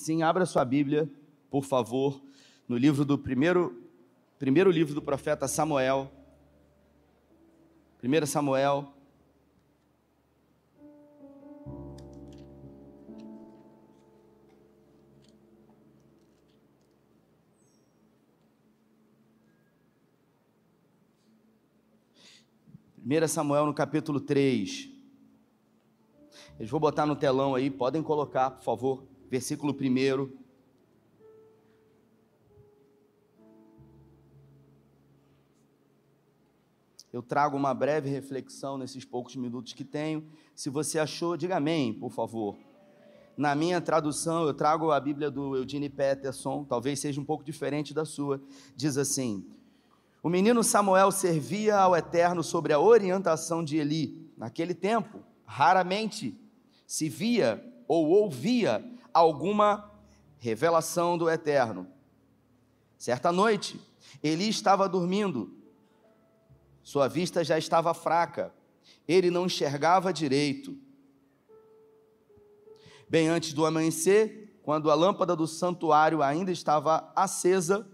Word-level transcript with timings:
Sim, 0.00 0.22
abra 0.22 0.46
sua 0.46 0.64
Bíblia, 0.64 1.12
por 1.50 1.62
favor, 1.62 2.22
no 2.66 2.74
livro 2.74 3.04
do 3.04 3.18
primeiro, 3.18 3.86
primeiro 4.38 4.70
livro 4.70 4.94
do 4.94 5.02
profeta 5.02 5.46
Samuel. 5.46 6.10
1 8.02 8.24
Samuel. 8.24 8.94
Primeira 22.96 23.28
Samuel 23.28 23.66
no 23.66 23.74
capítulo 23.74 24.18
3. 24.18 24.88
Eles 26.58 26.70
vou 26.70 26.80
botar 26.80 27.04
no 27.04 27.14
telão 27.14 27.54
aí, 27.54 27.70
podem 27.70 28.02
colocar, 28.02 28.52
por 28.52 28.64
favor 28.64 29.19
versículo 29.30 29.72
1. 29.72 30.28
Eu 37.12 37.22
trago 37.22 37.56
uma 37.56 37.72
breve 37.72 38.08
reflexão 38.08 38.76
nesses 38.76 39.04
poucos 39.04 39.36
minutos 39.36 39.72
que 39.72 39.84
tenho. 39.84 40.24
Se 40.54 40.68
você 40.68 40.98
achou, 40.98 41.36
diga 41.36 41.56
amém, 41.56 41.92
por 41.92 42.10
favor. 42.10 42.56
Na 43.36 43.54
minha 43.54 43.80
tradução, 43.80 44.46
eu 44.46 44.52
trago 44.52 44.90
a 44.90 45.00
Bíblia 45.00 45.30
do 45.30 45.56
Eugene 45.56 45.88
Peterson, 45.88 46.64
talvez 46.64 46.98
seja 46.98 47.20
um 47.20 47.24
pouco 47.24 47.44
diferente 47.44 47.94
da 47.94 48.04
sua. 48.04 48.42
Diz 48.74 48.98
assim: 48.98 49.46
O 50.22 50.28
menino 50.28 50.62
Samuel 50.62 51.10
servia 51.12 51.76
ao 51.78 51.96
Eterno 51.96 52.42
sobre 52.42 52.72
a 52.72 52.80
orientação 52.80 53.64
de 53.64 53.76
Eli. 53.76 54.30
Naquele 54.36 54.74
tempo, 54.74 55.20
raramente 55.44 56.36
se 56.86 57.08
via 57.08 57.64
ou 57.88 58.08
ouvia 58.08 58.84
alguma 59.12 59.90
revelação 60.38 61.18
do 61.18 61.28
Eterno. 61.28 61.86
Certa 62.98 63.30
noite, 63.30 63.80
Eli 64.22 64.48
estava 64.48 64.88
dormindo, 64.88 65.54
sua 66.82 67.08
vista 67.08 67.44
já 67.44 67.58
estava 67.58 67.94
fraca, 67.94 68.52
ele 69.06 69.30
não 69.30 69.46
enxergava 69.46 70.12
direito. 70.12 70.76
Bem 73.08 73.28
antes 73.28 73.52
do 73.52 73.66
amanhecer, 73.66 74.58
quando 74.62 74.90
a 74.90 74.94
lâmpada 74.94 75.34
do 75.34 75.46
santuário 75.46 76.22
ainda 76.22 76.52
estava 76.52 77.10
acesa, 77.16 77.88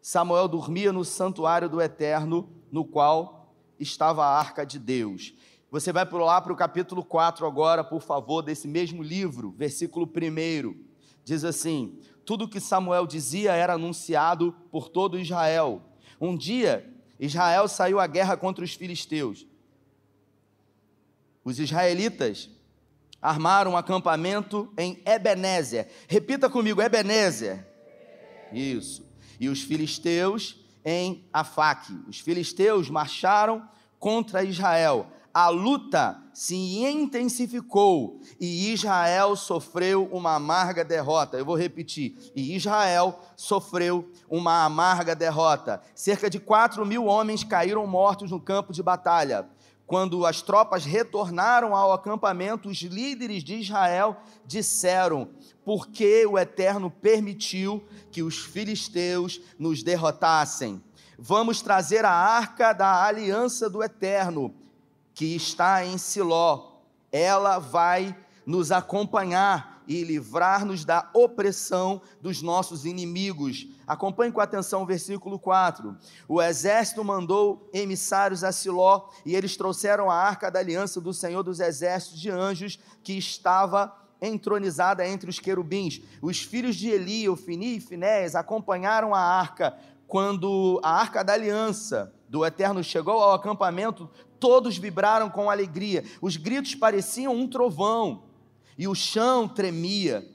Samuel 0.00 0.46
dormia 0.48 0.92
no 0.92 1.04
santuário 1.04 1.68
do 1.68 1.80
Eterno, 1.80 2.48
no 2.70 2.84
qual 2.84 3.52
estava 3.78 4.24
a 4.24 4.38
arca 4.38 4.64
de 4.64 4.78
Deus. 4.78 5.34
Você 5.74 5.92
vai 5.92 6.06
pular 6.06 6.40
para 6.40 6.52
o 6.52 6.56
capítulo 6.56 7.04
4 7.04 7.44
agora, 7.44 7.82
por 7.82 8.00
favor, 8.00 8.42
desse 8.42 8.68
mesmo 8.68 9.02
livro, 9.02 9.52
versículo 9.58 10.06
1. 10.06 10.72
Diz 11.24 11.42
assim: 11.42 11.98
Tudo 12.24 12.46
que 12.46 12.60
Samuel 12.60 13.08
dizia 13.08 13.54
era 13.54 13.72
anunciado 13.72 14.54
por 14.70 14.88
todo 14.88 15.18
Israel. 15.18 15.82
Um 16.20 16.36
dia, 16.36 16.88
Israel 17.18 17.66
saiu 17.66 17.98
à 17.98 18.06
guerra 18.06 18.36
contra 18.36 18.64
os 18.64 18.72
filisteus. 18.72 19.48
Os 21.44 21.58
israelitas 21.58 22.48
armaram 23.20 23.72
um 23.72 23.76
acampamento 23.76 24.72
em 24.78 25.02
Ebenezer. 25.04 25.88
Repita 26.06 26.48
comigo, 26.48 26.80
Ebenezer. 26.80 27.66
Isso. 28.52 29.04
E 29.40 29.48
os 29.48 29.60
filisteus 29.60 30.56
em 30.84 31.28
Afaque. 31.32 31.98
Os 32.06 32.20
filisteus 32.20 32.88
marcharam 32.88 33.68
contra 33.98 34.44
Israel 34.44 35.10
a 35.34 35.48
luta 35.48 36.22
se 36.32 36.54
intensificou 36.54 38.20
e 38.40 38.72
Israel 38.72 39.34
sofreu 39.34 40.08
uma 40.12 40.36
amarga 40.36 40.84
derrota. 40.84 41.36
Eu 41.36 41.44
vou 41.44 41.56
repetir: 41.56 42.16
e 42.36 42.54
Israel 42.54 43.18
sofreu 43.34 44.08
uma 44.30 44.64
amarga 44.64 45.12
derrota. 45.12 45.82
Cerca 45.92 46.30
de 46.30 46.38
4 46.38 46.86
mil 46.86 47.06
homens 47.06 47.42
caíram 47.42 47.84
mortos 47.84 48.30
no 48.30 48.40
campo 48.40 48.72
de 48.72 48.80
batalha. 48.80 49.48
Quando 49.86 50.24
as 50.24 50.40
tropas 50.40 50.84
retornaram 50.84 51.74
ao 51.74 51.92
acampamento, 51.92 52.68
os 52.68 52.78
líderes 52.78 53.42
de 53.42 53.56
Israel 53.56 54.16
disseram: 54.46 55.28
Por 55.64 55.88
que 55.88 56.24
o 56.26 56.38
Eterno 56.38 56.92
permitiu 56.92 57.84
que 58.12 58.22
os 58.22 58.38
filisteus 58.38 59.40
nos 59.58 59.82
derrotassem? 59.82 60.80
Vamos 61.18 61.60
trazer 61.60 62.04
a 62.04 62.12
arca 62.12 62.72
da 62.72 63.04
aliança 63.04 63.68
do 63.68 63.82
Eterno 63.82 64.54
que 65.14 65.36
está 65.36 65.84
em 65.86 65.96
Siló, 65.96 66.72
ela 67.12 67.58
vai 67.58 68.16
nos 68.44 68.72
acompanhar 68.72 69.82
e 69.86 70.02
livrar-nos 70.02 70.84
da 70.84 71.08
opressão 71.14 72.00
dos 72.20 72.42
nossos 72.42 72.84
inimigos. 72.84 73.68
Acompanhe 73.86 74.32
com 74.32 74.40
atenção 74.40 74.82
o 74.82 74.86
versículo 74.86 75.38
4. 75.38 75.96
O 76.26 76.42
exército 76.42 77.04
mandou 77.04 77.68
emissários 77.72 78.42
a 78.42 78.50
Siló 78.50 79.08
e 79.24 79.34
eles 79.34 79.56
trouxeram 79.56 80.10
a 80.10 80.16
arca 80.16 80.50
da 80.50 80.58
aliança 80.58 81.00
do 81.00 81.12
Senhor 81.12 81.42
dos 81.42 81.60
exércitos 81.60 82.20
de 82.20 82.30
anjos 82.30 82.78
que 83.02 83.12
estava 83.16 83.94
entronizada 84.20 85.06
entre 85.06 85.28
os 85.28 85.38
querubins. 85.38 86.00
Os 86.22 86.40
filhos 86.40 86.76
de 86.76 86.88
Eli, 86.88 87.28
Ofini 87.28 87.76
e 87.76 87.80
Finéias 87.80 88.34
acompanharam 88.34 89.14
a 89.14 89.20
arca 89.20 89.76
quando 90.06 90.80
a 90.82 90.90
arca 90.90 91.22
da 91.22 91.34
aliança 91.34 92.12
do 92.34 92.44
Eterno 92.44 92.82
chegou 92.82 93.20
ao 93.20 93.32
acampamento, 93.32 94.10
todos 94.40 94.76
vibraram 94.76 95.30
com 95.30 95.48
alegria. 95.48 96.02
Os 96.20 96.36
gritos 96.36 96.74
pareciam 96.74 97.32
um 97.32 97.46
trovão 97.46 98.24
e 98.76 98.88
o 98.88 98.94
chão 98.94 99.46
tremia. 99.46 100.28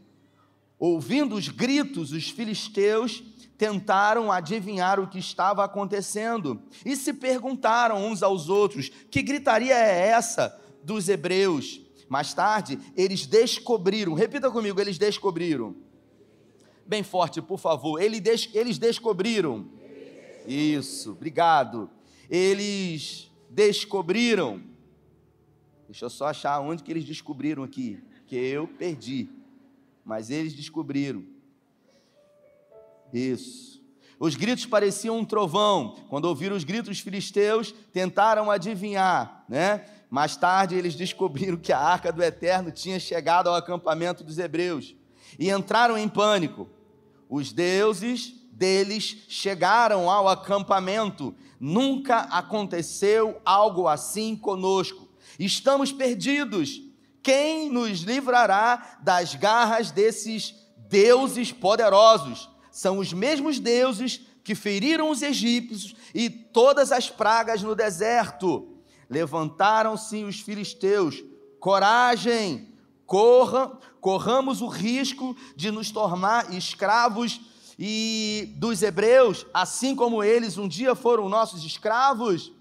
Ouvindo 0.80 1.36
os 1.36 1.50
gritos, 1.50 2.14
os 2.14 2.30
filisteus 2.30 3.22
tentaram 3.58 4.32
adivinhar 4.32 4.98
o 4.98 5.08
que 5.08 5.20
estava 5.20 5.62
acontecendo 5.66 6.62
e 6.86 6.96
se 6.96 7.12
perguntaram 7.12 8.08
uns 8.08 8.24
aos 8.24 8.48
outros: 8.48 8.90
que 9.12 9.22
gritaria 9.22 9.76
é 9.76 10.08
essa 10.08 10.58
dos 10.82 11.10
hebreus? 11.10 11.82
Mais 12.08 12.34
tarde, 12.34 12.80
eles 12.96 13.26
descobriram, 13.26 14.14
repita 14.14 14.50
comigo, 14.50 14.80
eles 14.80 14.98
descobriram. 14.98 15.76
Bem 16.88 17.04
forte, 17.04 17.42
por 17.42 17.60
favor. 17.60 18.02
Eles 18.02 18.78
descobriram 18.78 19.79
isso, 20.48 21.12
obrigado. 21.12 21.90
Eles 22.30 23.30
descobriram. 23.50 24.62
Deixa 25.88 26.06
eu 26.06 26.10
só 26.10 26.28
achar 26.28 26.60
onde 26.60 26.84
que 26.84 26.92
eles 26.92 27.04
descobriram 27.04 27.64
aqui, 27.64 28.02
que 28.28 28.36
eu 28.36 28.68
perdi. 28.68 29.30
Mas 30.06 30.30
eles 30.30 30.54
descobriram. 30.54 31.24
Isso. 33.12 33.84
Os 34.20 34.36
gritos 34.36 34.66
pareciam 34.66 35.18
um 35.18 35.26
trovão. 35.26 35.96
Quando 36.10 36.26
ouviram 36.26 36.56
os 36.56 36.64
gritos 36.64 36.98
os 36.98 37.00
filisteus, 37.00 37.74
tentaram 37.94 38.52
adivinhar, 38.52 39.46
né? 39.48 39.86
Mais 40.10 40.36
tarde 40.36 40.76
eles 40.76 40.96
descobriram 40.96 41.56
que 41.58 41.72
a 41.72 41.80
arca 41.80 42.12
do 42.12 42.24
Eterno 42.24 42.72
tinha 42.72 43.00
chegado 43.00 43.48
ao 43.48 43.56
acampamento 43.56 44.24
dos 44.24 44.38
hebreus 44.38 44.96
e 45.38 45.50
entraram 45.50 45.98
em 45.98 46.10
pânico. 46.10 46.68
Os 47.30 47.54
deuses 47.54 48.36
deles 48.60 49.16
chegaram 49.30 50.10
ao 50.10 50.28
acampamento. 50.28 51.34
Nunca 51.58 52.20
aconteceu 52.20 53.42
algo 53.46 53.88
assim 53.88 54.36
conosco. 54.36 55.08
Estamos 55.40 55.94
perdidos. 55.94 56.82
Quem 57.24 57.70
nos 57.72 58.02
livrará 58.02 58.98
das 59.02 59.34
garras 59.34 59.92
desses 59.92 60.54
deuses 60.90 61.54
poderosos? 61.54 62.50
São 62.70 63.00
os 63.00 63.14
mesmos 63.14 63.60
deuses 63.60 64.22
que 64.44 64.54
feriram 64.54 65.10
os 65.10 65.22
egípcios 65.22 65.96
e 66.14 66.30
todas 66.30 66.92
as 66.92 67.10
pragas 67.10 67.64
no 67.64 67.74
deserto. 67.76 68.78
Levantaram-se 69.10 70.24
os 70.24 70.42
filisteus. 70.42 71.24
Coragem, 71.60 72.74
corra, 73.06 73.78
corramos 74.02 74.62
o 74.62 74.68
risco 74.68 75.36
de 75.56 75.72
nos 75.72 75.92
tornar 75.92 76.54
escravos 76.54 77.40
e 77.82 78.54
dos 78.58 78.84
hebreus, 78.84 79.46
assim 79.54 79.96
como 79.96 80.22
eles 80.22 80.58
um 80.58 80.68
dia 80.68 80.94
foram 80.96 81.30
nossos 81.30 81.64
escravos, 81.64 82.52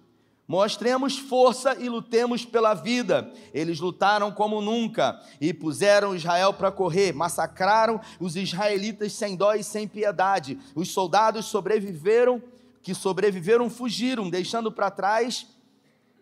mostremos 0.47 1.19
força 1.19 1.75
e 1.75 1.89
lutemos 1.89 2.45
pela 2.45 2.73
vida. 2.73 3.29
Eles 3.53 3.81
lutaram 3.81 4.31
como 4.31 4.63
nunca 4.63 5.21
e 5.41 5.53
puseram 5.53 6.15
Israel 6.15 6.55
para 6.55 6.71
correr, 6.71 7.13
massacraram 7.13 8.01
os 8.21 8.37
israelitas 8.37 9.13
sem 9.13 9.35
dó 9.35 9.55
e 9.55 9.65
sem 9.65 9.89
piedade. 9.89 10.57
Os 10.73 10.93
soldados 10.93 11.47
sobreviveram, 11.47 12.41
que 12.81 12.95
sobreviveram 12.95 13.69
fugiram, 13.69 14.31
deixando 14.31 14.71
para 14.71 14.89
trás, 14.89 15.49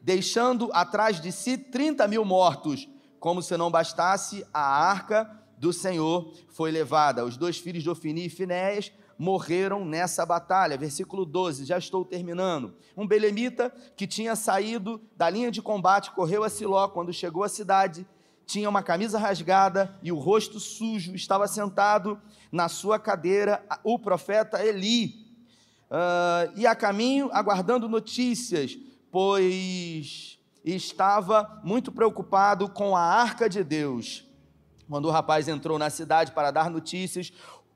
deixando 0.00 0.70
atrás 0.72 1.20
de 1.20 1.31
si 1.32 1.58
30 1.58 2.08
mil 2.08 2.25
mortos. 2.25 2.88
Como 3.20 3.42
se 3.42 3.54
não 3.58 3.70
bastasse, 3.70 4.42
a 4.54 4.62
arca 4.62 5.45
do 5.58 5.73
Senhor 5.73 6.32
foi 6.49 6.70
levada. 6.70 7.25
Os 7.25 7.37
dois 7.37 7.58
filhos 7.58 7.82
de 7.82 7.91
Ofini 7.91 8.26
e 8.26 8.31
Finéias 8.31 8.93
morreram 9.19 9.85
nessa 9.85 10.25
batalha. 10.26 10.76
Versículo 10.76 11.25
12, 11.25 11.64
já 11.64 11.79
estou 11.79 12.05
terminando. 12.05 12.75
Um 12.97 13.06
belemita 13.06 13.73
que 13.97 14.06
tinha 14.06 14.37
saído 14.37 15.00
da 15.17 15.29
linha 15.31 15.50
de 15.50 15.62
combate 15.62 16.11
correu 16.11 16.44
a 16.44 16.49
Siló. 16.49 16.88
Quando 16.88 17.12
chegou 17.12 17.43
à 17.43 17.49
cidade, 17.49 18.06
tinha 18.47 18.69
uma 18.69 18.82
camisa 18.82 19.19
rasgada 19.19 19.99
e 20.03 20.12
o 20.12 20.19
rosto 20.19 20.61
sujo, 20.61 21.14
estava 21.14 21.49
sentado 21.49 22.20
na 22.52 22.69
sua 22.69 22.99
cadeira 22.99 23.64
o 23.82 23.99
profeta 23.99 24.64
Eli. 24.64 25.26
Uh, 25.91 26.52
e 26.56 26.67
a 26.67 26.75
caminho, 26.75 27.31
aguardando 27.32 27.88
notícias, 27.88 28.76
pois 29.11 30.38
estava 30.64 31.61
muito 31.62 31.93
preocupado 31.93 32.69
com 32.69 32.97
a 32.97 33.00
arca 33.00 33.49
de 33.49 33.62
Deus. 33.62 34.25
Quando 34.88 35.06
o 35.06 35.11
rapaz 35.11 35.49
entrou 35.49 35.79
na 35.79 35.91
cidade 35.91 36.33
para 36.33 36.50
dar 36.50 36.71
notícias, 36.71 37.33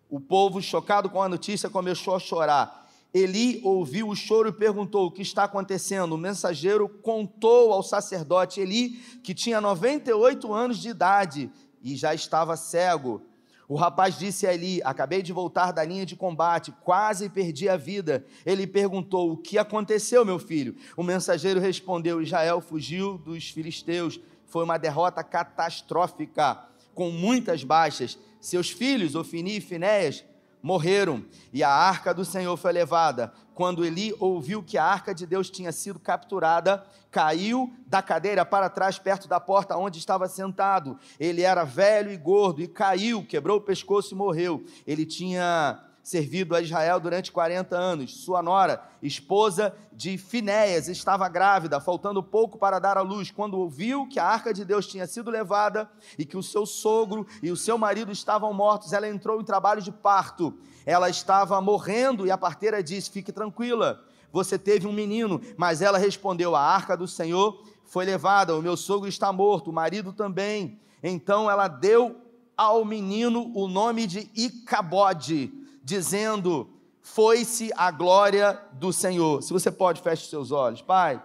o 0.08 0.20
povo, 0.20 0.60
chocado 0.60 1.08
com 1.08 1.22
a 1.22 1.28
notícia, 1.28 1.70
começou 1.70 2.14
a 2.14 2.18
chorar. 2.18 2.88
Eli 3.12 3.60
ouviu 3.64 4.08
o 4.08 4.14
choro 4.14 4.48
e 4.48 4.52
perguntou: 4.52 5.06
O 5.06 5.10
que 5.10 5.22
está 5.22 5.44
acontecendo? 5.44 6.12
O 6.12 6.18
mensageiro 6.18 6.88
contou 6.88 7.72
ao 7.72 7.82
sacerdote 7.82 8.60
Eli, 8.60 8.90
que 9.22 9.34
tinha 9.34 9.60
98 9.60 10.52
anos 10.52 10.78
de 10.78 10.90
idade 10.90 11.50
e 11.82 11.96
já 11.96 12.14
estava 12.14 12.56
cego. 12.56 13.22
O 13.68 13.76
rapaz 13.76 14.18
disse 14.18 14.46
a 14.46 14.54
Eli: 14.54 14.80
Acabei 14.84 15.22
de 15.22 15.32
voltar 15.32 15.72
da 15.72 15.84
linha 15.84 16.06
de 16.06 16.16
combate, 16.16 16.72
quase 16.82 17.28
perdi 17.28 17.68
a 17.68 17.76
vida. 17.76 18.24
Ele 18.46 18.66
perguntou: 18.66 19.32
O 19.32 19.36
que 19.36 19.58
aconteceu, 19.58 20.24
meu 20.24 20.38
filho? 20.38 20.76
O 20.96 21.02
mensageiro 21.02 21.60
respondeu: 21.60 22.22
Israel 22.22 22.60
fugiu 22.60 23.18
dos 23.18 23.50
filisteus. 23.50 24.20
Foi 24.46 24.64
uma 24.64 24.78
derrota 24.78 25.22
catastrófica, 25.22 26.69
com 26.94 27.10
muitas 27.10 27.64
baixas. 27.64 28.18
Seus 28.40 28.70
filhos, 28.70 29.14
Ofini 29.14 29.56
e 29.56 29.60
Finéias, 29.60 30.24
morreram 30.62 31.24
e 31.52 31.62
a 31.62 31.70
arca 31.70 32.12
do 32.12 32.24
Senhor 32.24 32.56
foi 32.56 32.72
levada. 32.72 33.32
Quando 33.54 33.84
Eli 33.84 34.14
ouviu 34.18 34.62
que 34.62 34.78
a 34.78 34.84
arca 34.84 35.14
de 35.14 35.26
Deus 35.26 35.50
tinha 35.50 35.70
sido 35.72 35.98
capturada, 35.98 36.84
caiu 37.10 37.72
da 37.86 38.00
cadeira 38.00 38.44
para 38.44 38.70
trás, 38.70 38.98
perto 38.98 39.28
da 39.28 39.38
porta 39.38 39.76
onde 39.76 39.98
estava 39.98 40.26
sentado. 40.28 40.98
Ele 41.18 41.42
era 41.42 41.64
velho 41.64 42.10
e 42.10 42.16
gordo 42.16 42.62
e 42.62 42.68
caiu, 42.68 43.24
quebrou 43.24 43.58
o 43.58 43.62
pescoço 43.62 44.14
e 44.14 44.16
morreu. 44.16 44.64
Ele 44.86 45.04
tinha 45.04 45.78
servido 46.10 46.56
a 46.56 46.60
Israel 46.60 46.98
durante 46.98 47.30
40 47.30 47.78
anos. 47.78 48.24
Sua 48.24 48.42
nora, 48.42 48.82
esposa 49.00 49.72
de 49.92 50.18
Finéias, 50.18 50.88
estava 50.88 51.28
grávida, 51.28 51.80
faltando 51.80 52.20
pouco 52.20 52.58
para 52.58 52.80
dar 52.80 52.98
à 52.98 53.00
luz. 53.00 53.30
Quando 53.30 53.56
ouviu 53.56 54.08
que 54.08 54.18
a 54.18 54.24
arca 54.24 54.52
de 54.52 54.64
Deus 54.64 54.88
tinha 54.88 55.06
sido 55.06 55.30
levada 55.30 55.88
e 56.18 56.24
que 56.24 56.36
o 56.36 56.42
seu 56.42 56.66
sogro 56.66 57.24
e 57.40 57.52
o 57.52 57.56
seu 57.56 57.78
marido 57.78 58.10
estavam 58.10 58.52
mortos, 58.52 58.92
ela 58.92 59.08
entrou 59.08 59.40
em 59.40 59.44
trabalho 59.44 59.80
de 59.80 59.92
parto. 59.92 60.58
Ela 60.84 61.08
estava 61.08 61.60
morrendo 61.60 62.26
e 62.26 62.30
a 62.32 62.36
parteira 62.36 62.82
disse: 62.82 63.08
Fique 63.08 63.30
tranquila, 63.30 64.04
você 64.32 64.58
teve 64.58 64.88
um 64.88 64.92
menino. 64.92 65.40
Mas 65.56 65.80
ela 65.80 65.96
respondeu: 65.96 66.56
A 66.56 66.60
arca 66.60 66.96
do 66.96 67.06
Senhor 67.06 67.62
foi 67.84 68.04
levada, 68.04 68.56
o 68.56 68.62
meu 68.62 68.76
sogro 68.76 69.08
está 69.08 69.32
morto, 69.32 69.70
o 69.70 69.72
marido 69.72 70.12
também. 70.12 70.80
Então 71.04 71.48
ela 71.48 71.68
deu 71.68 72.20
ao 72.56 72.84
menino 72.84 73.52
o 73.54 73.68
nome 73.68 74.08
de 74.08 74.28
Icabode 74.34 75.59
dizendo: 75.82 76.70
Foi-se 77.00 77.70
a 77.76 77.90
glória 77.90 78.60
do 78.72 78.92
Senhor. 78.92 79.42
Se 79.42 79.52
você 79.52 79.70
pode, 79.70 80.00
feche 80.00 80.24
os 80.24 80.30
seus 80.30 80.50
olhos. 80.50 80.82
Pai, 80.82 81.22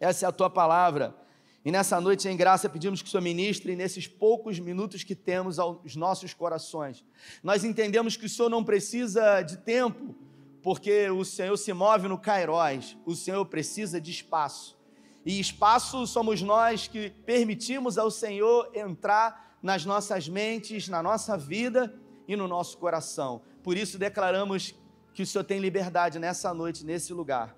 essa 0.00 0.26
é 0.26 0.28
a 0.28 0.32
tua 0.32 0.50
palavra. 0.50 1.16
E 1.64 1.70
nessa 1.70 2.00
noite, 2.00 2.28
em 2.28 2.36
graça, 2.36 2.68
pedimos 2.68 3.00
que 3.00 3.08
o 3.08 3.10
Senhor 3.10 3.22
ministre 3.22 3.76
nesses 3.76 4.08
poucos 4.08 4.58
minutos 4.58 5.04
que 5.04 5.14
temos 5.14 5.60
aos 5.60 5.94
nossos 5.94 6.34
corações. 6.34 7.04
Nós 7.42 7.62
entendemos 7.62 8.16
que 8.16 8.26
o 8.26 8.28
Senhor 8.28 8.48
não 8.48 8.64
precisa 8.64 9.42
de 9.42 9.58
tempo, 9.58 10.14
porque 10.60 11.08
o 11.10 11.24
Senhor 11.24 11.56
se 11.56 11.72
move 11.72 12.08
no 12.08 12.18
Cairóis, 12.18 12.96
o 13.06 13.14
Senhor 13.14 13.44
precisa 13.46 14.00
de 14.00 14.10
espaço. 14.10 14.76
E 15.24 15.38
espaço 15.38 16.04
somos 16.04 16.42
nós 16.42 16.88
que 16.88 17.10
permitimos 17.24 17.96
ao 17.96 18.10
Senhor 18.10 18.68
entrar 18.74 19.56
nas 19.62 19.84
nossas 19.84 20.28
mentes, 20.28 20.88
na 20.88 21.00
nossa 21.00 21.38
vida 21.38 21.94
e 22.32 22.36
no 22.36 22.48
nosso 22.48 22.78
coração. 22.78 23.42
Por 23.62 23.76
isso 23.76 23.98
declaramos 23.98 24.74
que 25.12 25.22
o 25.22 25.26
Senhor 25.26 25.44
tem 25.44 25.60
liberdade 25.60 26.18
nessa 26.18 26.54
noite, 26.54 26.84
nesse 26.84 27.12
lugar. 27.12 27.54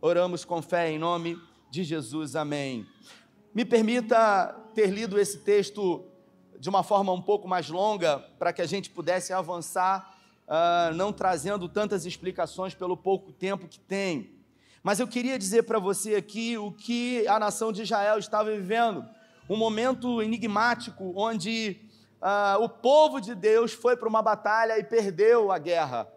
Oramos 0.00 0.44
com 0.44 0.60
fé 0.60 0.90
em 0.90 0.98
nome 0.98 1.40
de 1.70 1.84
Jesus. 1.84 2.34
Amém. 2.34 2.86
Me 3.54 3.64
permita 3.64 4.48
ter 4.74 4.90
lido 4.90 5.18
esse 5.18 5.38
texto 5.38 6.04
de 6.58 6.68
uma 6.68 6.82
forma 6.82 7.12
um 7.12 7.22
pouco 7.22 7.48
mais 7.48 7.70
longa, 7.70 8.18
para 8.38 8.52
que 8.52 8.60
a 8.60 8.66
gente 8.66 8.90
pudesse 8.90 9.32
avançar, 9.32 10.18
uh, 10.46 10.94
não 10.94 11.12
trazendo 11.12 11.68
tantas 11.68 12.04
explicações 12.04 12.74
pelo 12.74 12.96
pouco 12.96 13.32
tempo 13.32 13.66
que 13.66 13.78
tem. 13.78 14.30
Mas 14.82 14.98
eu 14.98 15.06
queria 15.06 15.38
dizer 15.38 15.62
para 15.62 15.78
você 15.78 16.16
aqui 16.16 16.58
o 16.58 16.72
que 16.72 17.26
a 17.28 17.38
nação 17.38 17.72
de 17.72 17.82
Israel 17.82 18.18
estava 18.18 18.50
vivendo. 18.50 19.06
Um 19.48 19.56
momento 19.56 20.20
enigmático 20.20 21.12
onde 21.16 21.80
ah, 22.20 22.58
o 22.60 22.68
povo 22.68 23.20
de 23.20 23.34
Deus 23.34 23.72
foi 23.72 23.96
para 23.96 24.08
uma 24.08 24.22
batalha 24.22 24.78
e 24.78 24.84
perdeu 24.84 25.50
a 25.50 25.58
guerra. 25.58 26.08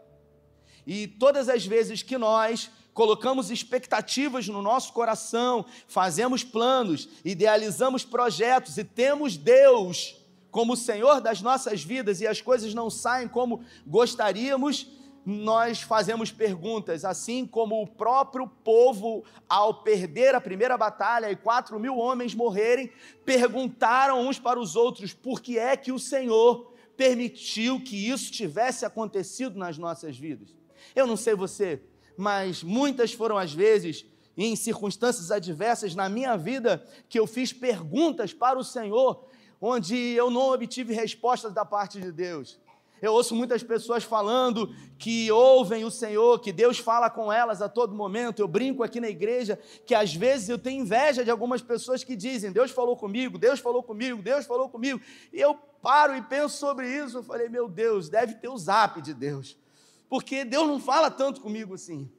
E 0.86 1.08
todas 1.08 1.48
as 1.48 1.66
vezes 1.66 2.04
que 2.04 2.18
nós 2.18 2.70
colocamos 2.94 3.50
expectativas 3.50 4.48
no 4.48 4.62
nosso 4.62 4.94
coração, 4.94 5.66
fazemos 5.88 6.44
planos, 6.44 7.10
idealizamos 7.24 8.04
projetos 8.04 8.78
e 8.78 8.84
temos 8.84 9.38
Deus 9.38 10.18
como 10.52 10.78
Senhor 10.78 11.20
das 11.20 11.42
nossas 11.42 11.84
vidas 11.84 12.22
e 12.22 12.28
as 12.28 12.40
coisas 12.40 12.74
não 12.74 12.90
saem 12.90 13.28
como 13.28 13.64
gostaríamos, 13.88 14.88
nós 15.26 15.82
fazemos 15.82 16.32
perguntas, 16.32 17.06
assim 17.06 17.46
como 17.46 17.82
o 17.82 17.88
próprio 17.88 18.48
povo, 18.48 19.24
ao 19.48 19.82
perder 19.84 20.36
a 20.36 20.42
primeira 20.42 20.78
batalha 20.78 21.32
e 21.32 21.36
quatro 21.36 21.80
mil 21.80 21.98
homens 21.98 22.36
morrerem, 22.36 22.92
perguntaram 23.24 24.28
uns 24.28 24.38
para 24.38 24.60
os 24.60 24.76
outros 24.76 25.14
por 25.14 25.42
que 25.42 25.58
é 25.58 25.78
que 25.78 25.92
o 25.92 26.00
Senhor 26.00 26.74
permitiu 26.98 27.80
que 27.80 28.10
isso 28.10 28.32
tivesse 28.32 28.86
acontecido 28.86 29.58
nas 29.58 29.78
nossas 29.78 30.18
vidas. 30.18 30.54
Eu 30.96 31.08
não 31.08 31.16
sei 31.16 31.36
você, 31.36 31.82
mas 32.18 32.62
muitas 32.62 33.14
foram 33.14 33.38
as 33.38 33.54
vezes, 33.54 34.06
em 34.38 34.56
circunstâncias 34.56 35.32
adversas 35.32 35.96
na 35.96 36.10
minha 36.10 36.36
vida, 36.36 36.86
que 37.08 37.20
eu 37.20 37.26
fiz 37.26 37.54
perguntas 37.54 38.34
para 38.34 38.60
o 38.60 38.64
Senhor, 38.64 39.26
onde 39.62 39.96
eu 39.96 40.30
não 40.30 40.52
obtive 40.52 40.94
respostas 40.94 41.54
da 41.54 41.64
parte 41.64 42.00
de 42.00 42.12
Deus. 42.12 42.60
Eu 43.04 43.12
ouço 43.12 43.36
muitas 43.36 43.62
pessoas 43.62 44.06
falando 44.06 44.74
que 44.98 45.30
ouvem 45.30 45.84
o 45.84 45.92
Senhor, 45.92 46.40
que 46.40 46.54
Deus 46.54 46.78
fala 46.80 47.10
com 47.10 47.34
elas 47.34 47.62
a 47.62 47.68
todo 47.68 47.94
momento. 47.94 48.40
Eu 48.40 48.48
brinco 48.48 48.82
aqui 48.82 49.02
na 49.02 49.10
igreja 49.10 49.60
que 49.86 49.94
às 49.94 50.16
vezes 50.16 50.48
eu 50.48 50.58
tenho 50.58 50.84
inveja 50.84 51.22
de 51.22 51.30
algumas 51.30 51.62
pessoas 51.62 52.02
que 52.02 52.16
dizem: 52.16 52.50
Deus 52.50 52.72
falou 52.72 52.96
comigo, 52.96 53.38
Deus 53.38 53.60
falou 53.60 53.84
comigo, 53.84 54.22
Deus 54.22 54.46
falou 54.46 54.70
comigo. 54.70 55.02
E 55.34 55.42
eu 55.42 55.54
paro 55.82 56.16
e 56.16 56.22
penso 56.22 56.56
sobre 56.56 56.88
isso. 56.88 57.18
Eu 57.18 57.24
falei: 57.24 57.50
Meu 57.50 57.68
Deus, 57.68 58.08
deve 58.08 58.36
ter 58.36 58.48
o 58.48 58.58
zap 58.58 59.02
de 59.02 59.14
Deus, 59.14 59.58
porque 60.08 60.46
Deus 60.46 60.66
não 60.66 60.80
fala 60.80 61.12
tanto 61.12 61.42
comigo 61.42 61.74
assim. 61.74 62.10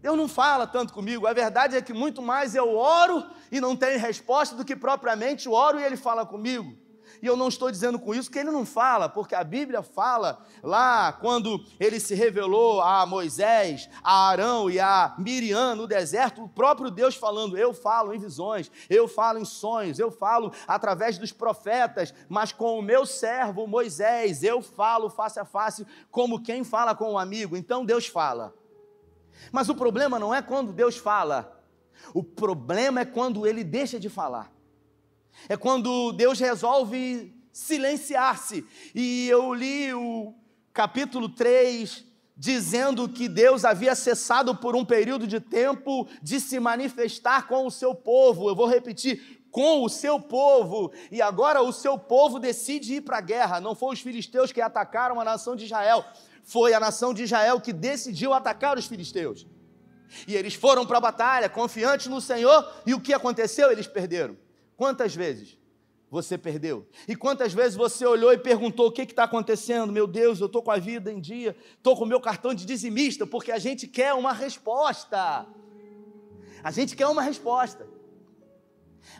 Deus 0.00 0.16
não 0.16 0.26
fala 0.26 0.66
tanto 0.66 0.92
comigo. 0.92 1.24
A 1.24 1.32
verdade 1.32 1.76
é 1.76 1.80
que 1.80 1.92
muito 1.92 2.20
mais 2.20 2.56
eu 2.56 2.76
oro 2.76 3.24
e 3.52 3.60
não 3.60 3.76
tenho 3.76 4.00
resposta 4.00 4.56
do 4.56 4.64
que 4.64 4.74
propriamente 4.74 5.48
oro 5.48 5.78
e 5.78 5.84
Ele 5.84 5.96
fala 5.96 6.26
comigo. 6.26 6.87
E 7.22 7.26
eu 7.26 7.36
não 7.36 7.48
estou 7.48 7.70
dizendo 7.70 7.98
com 7.98 8.14
isso 8.14 8.30
que 8.30 8.38
ele 8.38 8.50
não 8.50 8.64
fala, 8.64 9.08
porque 9.08 9.34
a 9.34 9.42
Bíblia 9.42 9.82
fala 9.82 10.44
lá 10.62 11.12
quando 11.12 11.64
ele 11.78 11.98
se 11.98 12.14
revelou 12.14 12.80
a 12.80 13.04
Moisés, 13.06 13.88
a 14.02 14.28
Arão 14.28 14.70
e 14.70 14.78
a 14.78 15.14
Miriam 15.18 15.74
no 15.74 15.86
deserto, 15.86 16.44
o 16.44 16.48
próprio 16.48 16.90
Deus 16.90 17.14
falando: 17.14 17.56
Eu 17.56 17.72
falo 17.72 18.14
em 18.14 18.18
visões, 18.18 18.70
eu 18.88 19.08
falo 19.08 19.38
em 19.38 19.44
sonhos, 19.44 19.98
eu 19.98 20.10
falo 20.10 20.52
através 20.66 21.18
dos 21.18 21.32
profetas, 21.32 22.14
mas 22.28 22.52
com 22.52 22.78
o 22.78 22.82
meu 22.82 23.04
servo 23.04 23.66
Moisés, 23.66 24.42
eu 24.42 24.62
falo 24.62 25.10
face 25.10 25.40
a 25.40 25.44
face, 25.44 25.86
como 26.10 26.42
quem 26.42 26.64
fala 26.64 26.94
com 26.94 27.12
um 27.12 27.18
amigo. 27.18 27.56
Então 27.56 27.84
Deus 27.84 28.06
fala. 28.06 28.54
Mas 29.52 29.68
o 29.68 29.74
problema 29.74 30.18
não 30.18 30.34
é 30.34 30.42
quando 30.42 30.72
Deus 30.72 30.96
fala, 30.96 31.62
o 32.12 32.22
problema 32.22 33.00
é 33.00 33.04
quando 33.04 33.46
ele 33.46 33.62
deixa 33.62 33.98
de 33.98 34.08
falar. 34.08 34.57
É 35.48 35.56
quando 35.56 36.12
Deus 36.12 36.38
resolve 36.40 37.34
silenciar-se. 37.52 38.64
E 38.94 39.28
eu 39.28 39.52
li 39.52 39.92
o 39.92 40.34
capítulo 40.72 41.28
3 41.28 42.06
dizendo 42.36 43.08
que 43.08 43.28
Deus 43.28 43.64
havia 43.64 43.96
cessado 43.96 44.54
por 44.54 44.76
um 44.76 44.84
período 44.84 45.26
de 45.26 45.40
tempo 45.40 46.06
de 46.22 46.38
se 46.38 46.60
manifestar 46.60 47.48
com 47.48 47.66
o 47.66 47.70
seu 47.70 47.92
povo. 47.92 48.48
Eu 48.48 48.54
vou 48.54 48.68
repetir, 48.68 49.38
com 49.50 49.82
o 49.82 49.88
seu 49.88 50.20
povo, 50.20 50.92
e 51.10 51.20
agora 51.20 51.62
o 51.62 51.72
seu 51.72 51.98
povo 51.98 52.38
decide 52.38 52.94
ir 52.94 53.00
para 53.00 53.18
a 53.18 53.20
guerra. 53.20 53.60
Não 53.60 53.74
foram 53.74 53.94
os 53.94 54.00
filisteus 54.00 54.52
que 54.52 54.60
atacaram 54.60 55.20
a 55.20 55.24
nação 55.24 55.56
de 55.56 55.64
Israel, 55.64 56.04
foi 56.44 56.74
a 56.74 56.80
nação 56.80 57.12
de 57.12 57.24
Israel 57.24 57.60
que 57.60 57.72
decidiu 57.72 58.32
atacar 58.32 58.78
os 58.78 58.86
filisteus. 58.86 59.46
E 60.26 60.36
eles 60.36 60.54
foram 60.54 60.86
para 60.86 60.98
a 60.98 61.00
batalha, 61.00 61.48
confiantes 61.48 62.06
no 62.06 62.20
Senhor, 62.20 62.72
e 62.86 62.94
o 62.94 63.00
que 63.00 63.12
aconteceu? 63.12 63.70
Eles 63.70 63.86
perderam. 63.86 64.36
Quantas 64.78 65.12
vezes 65.12 65.58
você 66.08 66.38
perdeu? 66.38 66.88
E 67.08 67.16
quantas 67.16 67.52
vezes 67.52 67.76
você 67.76 68.06
olhou 68.06 68.32
e 68.32 68.38
perguntou: 68.38 68.86
o 68.86 68.92
que 68.92 69.02
está 69.02 69.24
acontecendo? 69.24 69.92
Meu 69.92 70.06
Deus, 70.06 70.38
eu 70.38 70.46
estou 70.46 70.62
com 70.62 70.70
a 70.70 70.78
vida 70.78 71.12
em 71.12 71.20
dia, 71.20 71.56
estou 71.76 71.96
com 71.96 72.04
o 72.04 72.06
meu 72.06 72.20
cartão 72.20 72.54
de 72.54 72.64
dizimista, 72.64 73.26
porque 73.26 73.50
a 73.50 73.58
gente 73.58 73.88
quer 73.88 74.14
uma 74.14 74.32
resposta. 74.32 75.48
A 76.62 76.70
gente 76.70 76.94
quer 76.94 77.08
uma 77.08 77.22
resposta. 77.22 77.88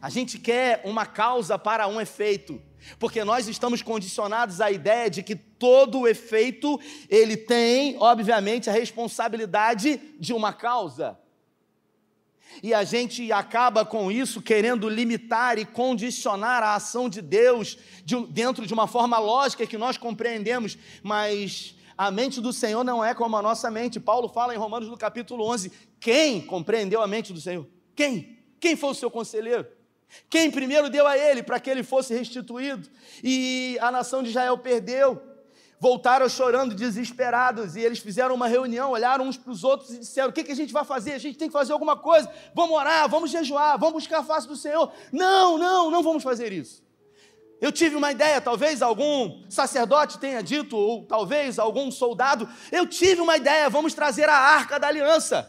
A 0.01 0.09
gente 0.09 0.39
quer 0.39 0.81
uma 0.85 1.05
causa 1.05 1.59
para 1.59 1.89
um 1.89 2.01
efeito, 2.01 2.63
porque 2.97 3.25
nós 3.25 3.49
estamos 3.49 3.83
condicionados 3.83 4.61
à 4.61 4.71
ideia 4.71 5.11
de 5.11 5.25
que 5.25 5.35
todo 5.35 6.07
efeito 6.07 6.79
ele 7.09 7.37
tem, 7.37 7.97
obviamente, 7.99 8.71
a 8.71 8.73
responsabilidade 8.73 9.97
de 10.21 10.33
uma 10.33 10.53
causa. 10.53 11.19
E 12.63 12.75
a 12.75 12.85
gente 12.85 13.31
acaba 13.31 13.85
com 13.85 14.11
isso 14.11 14.43
querendo 14.43 14.89
limitar 14.89 15.59
e 15.59 15.65
condicionar 15.65 16.63
a 16.63 16.75
ação 16.75 17.09
de 17.09 17.23
Deus 17.23 17.79
de, 18.05 18.27
dentro 18.27 18.67
de 18.67 18.75
uma 18.75 18.87
forma 18.87 19.19
lógica 19.19 19.67
que 19.67 19.79
nós 19.79 19.97
compreendemos, 19.97 20.77
mas 21.03 21.77
a 21.97 22.11
mente 22.11 22.41
do 22.41 22.53
Senhor 22.53 22.85
não 22.85 23.05
é 23.05 23.15
como 23.15 23.37
a 23.37 23.43
nossa 23.43 23.71
mente. 23.71 23.99
Paulo 23.99 24.29
fala 24.29 24.55
em 24.55 24.59
Romanos 24.59 24.89
no 24.89 24.97
capítulo 24.97 25.45
11: 25.45 25.73
quem 26.01 26.41
compreendeu 26.41 27.03
a 27.03 27.07
mente 27.07 27.33
do 27.33 27.41
Senhor? 27.41 27.67
Quem? 27.95 28.39
Quem 28.61 28.77
foi 28.77 28.91
o 28.91 28.95
seu 28.95 29.11
conselheiro? 29.11 29.67
Quem 30.31 30.51
primeiro 30.51 30.89
deu 30.89 31.07
a 31.07 31.19
ele 31.19 31.43
para 31.43 31.61
que 31.61 31.69
ele 31.69 31.83
fosse 31.83 32.15
restituído? 32.15 32.89
E 33.23 33.77
a 33.81 33.91
nação 33.91 34.23
de 34.23 34.31
Israel 34.31 34.57
perdeu. 34.59 35.23
Voltaram 35.81 36.29
chorando, 36.29 36.75
desesperados, 36.75 37.77
e 37.77 37.81
eles 37.81 38.01
fizeram 38.01 38.35
uma 38.35 38.49
reunião, 38.49 38.91
olharam 38.91 39.25
uns 39.25 39.37
para 39.37 39.53
os 39.53 39.63
outros 39.63 39.91
e 39.91 40.01
disseram: 40.01 40.31
O 40.31 40.33
que, 40.33 40.43
que 40.43 40.51
a 40.51 40.57
gente 40.57 40.73
vai 40.73 40.85
fazer? 40.85 41.13
A 41.13 41.19
gente 41.19 41.39
tem 41.39 41.49
que 41.49 41.53
fazer 41.53 41.73
alguma 41.73 41.97
coisa. 41.97 42.29
Vamos 42.53 42.77
orar, 42.77 43.09
vamos 43.09 43.31
jejuar, 43.31 43.79
vamos 43.79 43.95
buscar 43.95 44.19
a 44.19 44.25
face 44.25 44.49
do 44.49 44.57
Senhor. 44.57 44.91
Não, 45.13 45.57
não, 45.57 45.89
não 45.91 46.03
vamos 46.03 46.25
fazer 46.25 46.53
isso. 46.53 46.83
Eu 47.61 47.71
tive 47.71 47.95
uma 47.95 48.11
ideia, 48.11 48.41
talvez 48.41 48.83
algum 48.83 49.43
sacerdote 49.49 50.19
tenha 50.19 50.43
dito, 50.43 50.77
ou 50.77 51.05
talvez 51.05 51.59
algum 51.59 51.91
soldado. 51.93 52.49
Eu 52.73 52.85
tive 52.87 53.21
uma 53.21 53.37
ideia, 53.37 53.71
vamos 53.71 53.95
trazer 53.95 54.29
a 54.29 54.37
arca 54.37 54.81
da 54.81 54.89
aliança. 54.89 55.49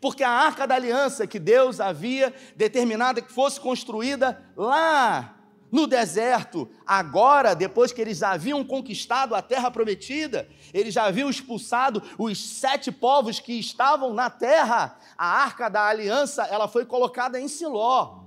Porque 0.00 0.22
a 0.22 0.30
arca 0.30 0.66
da 0.66 0.76
aliança 0.76 1.26
que 1.26 1.38
Deus 1.38 1.80
havia 1.80 2.32
determinado 2.56 3.22
que 3.22 3.32
fosse 3.32 3.60
construída 3.60 4.42
lá 4.56 5.41
no 5.72 5.86
deserto, 5.86 6.68
agora, 6.86 7.54
depois 7.54 7.92
que 7.92 8.00
eles 8.02 8.22
haviam 8.22 8.62
conquistado 8.62 9.34
a 9.34 9.40
terra 9.40 9.70
prometida, 9.70 10.46
eles 10.74 10.92
já 10.92 11.04
haviam 11.04 11.30
expulsado 11.30 12.02
os 12.18 12.38
sete 12.38 12.92
povos 12.92 13.40
que 13.40 13.58
estavam 13.58 14.12
na 14.12 14.28
terra, 14.28 14.98
a 15.16 15.26
arca 15.26 15.70
da 15.70 15.86
aliança, 15.86 16.44
ela 16.44 16.68
foi 16.68 16.84
colocada 16.84 17.40
em 17.40 17.48
Siló. 17.48 18.20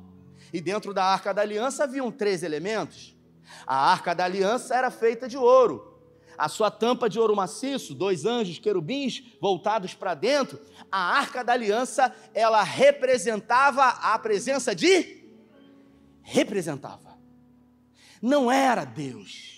E 0.52 0.60
dentro 0.60 0.92
da 0.92 1.06
arca 1.06 1.34
da 1.36 1.44
aliança 1.44 1.84
haviam 1.84 2.12
três 2.12 2.42
elementos. 2.42 3.16
A 3.68 3.92
arca 3.92 4.16
da 4.16 4.26
aliança 4.26 4.74
era 4.74 4.90
feita 4.90 5.28
de 5.28 5.38
ouro 5.38 5.94
a 6.38 6.50
sua 6.50 6.70
tampa 6.70 7.10
de 7.10 7.18
ouro 7.18 7.34
maciço, 7.34 7.94
dois 7.94 8.26
anjos 8.26 8.60
querubins 8.60 9.24
voltados 9.40 9.94
para 9.94 10.14
dentro, 10.14 10.60
a 10.92 11.18
arca 11.18 11.46
da 11.46 11.54
aliança, 11.54 12.14
ela 12.34 12.62
representava 12.62 13.86
a 13.86 14.20
presença 14.20 14.76
de 14.76 15.24
representava. 16.22 17.05
Não 18.26 18.52
era 18.52 18.86
Deus. 18.86 19.54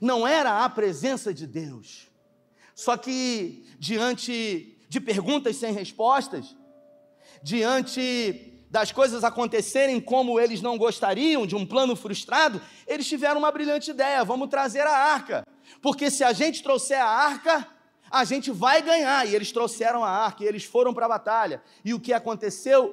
Não 0.00 0.26
era 0.26 0.64
a 0.64 0.68
presença 0.68 1.32
de 1.32 1.46
Deus. 1.46 2.08
Só 2.74 2.96
que 2.96 3.64
diante 3.78 4.76
de 4.88 5.00
perguntas 5.00 5.54
sem 5.54 5.72
respostas, 5.72 6.56
diante 7.40 8.64
das 8.68 8.90
coisas 8.90 9.22
acontecerem 9.22 10.00
como 10.00 10.40
eles 10.40 10.60
não 10.60 10.76
gostariam, 10.76 11.46
de 11.46 11.54
um 11.54 11.64
plano 11.64 11.94
frustrado, 11.94 12.60
eles 12.84 13.06
tiveram 13.06 13.38
uma 13.38 13.52
brilhante 13.52 13.92
ideia: 13.92 14.24
vamos 14.24 14.48
trazer 14.48 14.80
a 14.80 14.92
arca. 14.92 15.46
Porque 15.80 16.10
se 16.10 16.24
a 16.24 16.32
gente 16.32 16.64
trouxer 16.64 17.00
a 17.00 17.08
arca, 17.08 17.64
a 18.10 18.24
gente 18.24 18.50
vai 18.50 18.82
ganhar. 18.82 19.24
E 19.28 19.36
eles 19.36 19.52
trouxeram 19.52 20.04
a 20.04 20.10
arca 20.10 20.42
e 20.42 20.48
eles 20.48 20.64
foram 20.64 20.92
para 20.92 21.06
a 21.06 21.10
batalha. 21.10 21.62
E 21.84 21.94
o 21.94 22.00
que 22.00 22.12
aconteceu? 22.12 22.92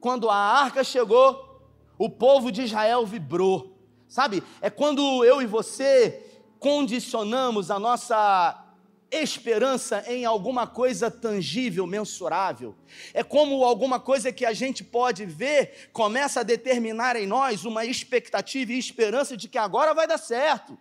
Quando 0.00 0.30
a 0.30 0.36
arca 0.36 0.82
chegou, 0.82 1.68
o 1.98 2.08
povo 2.08 2.50
de 2.50 2.62
Israel 2.62 3.04
vibrou. 3.04 3.71
Sabe? 4.12 4.42
É 4.60 4.68
quando 4.68 5.24
eu 5.24 5.40
e 5.40 5.46
você 5.46 6.22
condicionamos 6.58 7.70
a 7.70 7.78
nossa 7.78 8.62
esperança 9.10 10.04
em 10.06 10.26
alguma 10.26 10.66
coisa 10.66 11.10
tangível, 11.10 11.86
mensurável. 11.86 12.74
É 13.14 13.22
como 13.22 13.64
alguma 13.64 13.98
coisa 13.98 14.30
que 14.30 14.44
a 14.44 14.52
gente 14.52 14.84
pode 14.84 15.24
ver 15.24 15.88
começa 15.94 16.40
a 16.40 16.42
determinar 16.42 17.16
em 17.16 17.26
nós 17.26 17.64
uma 17.64 17.86
expectativa 17.86 18.74
e 18.74 18.78
esperança 18.78 19.34
de 19.34 19.48
que 19.48 19.56
agora 19.56 19.94
vai 19.94 20.06
dar 20.06 20.18
certo. 20.18 20.78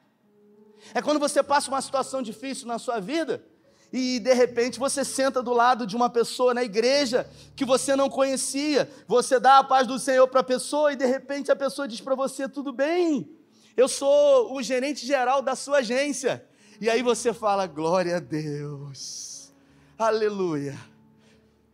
É 0.94 1.02
quando 1.02 1.18
você 1.18 1.42
passa 1.42 1.72
uma 1.72 1.82
situação 1.82 2.22
difícil 2.22 2.68
na 2.68 2.78
sua 2.78 3.00
vida 3.00 3.42
e 3.92 4.20
de 4.20 4.34
repente 4.34 4.80
você 4.80 5.04
senta 5.04 5.44
do 5.44 5.52
lado 5.52 5.86
de 5.86 5.96
uma 5.96 6.10
pessoa 6.10 6.54
na 6.54 6.64
igreja 6.64 7.30
que 7.56 7.66
você 7.66 7.96
não 7.96 8.10
conhecia, 8.10 8.90
você 9.06 9.40
dá 9.40 9.58
a 9.58 9.64
paz 9.64 9.86
do 9.86 10.00
Senhor 10.00 10.28
para 10.28 10.40
a 10.40 10.44
pessoa 10.44 10.94
e 10.94 10.96
de 10.96 11.06
repente 11.06 11.52
a 11.52 11.56
pessoa 11.56 11.88
diz 11.88 12.00
para 12.00 12.16
você: 12.16 12.48
tudo 12.48 12.72
bem, 12.72 13.30
eu 13.76 13.90
sou 13.90 14.56
o 14.56 14.62
gerente 14.62 15.06
geral 15.06 15.42
da 15.42 15.56
sua 15.56 15.80
agência. 15.80 16.46
E 16.80 16.90
aí 16.90 17.04
você 17.04 17.34
fala: 17.34 17.68
glória 17.68 18.16
a 18.16 18.20
Deus, 18.20 19.52
aleluia. 19.98 20.80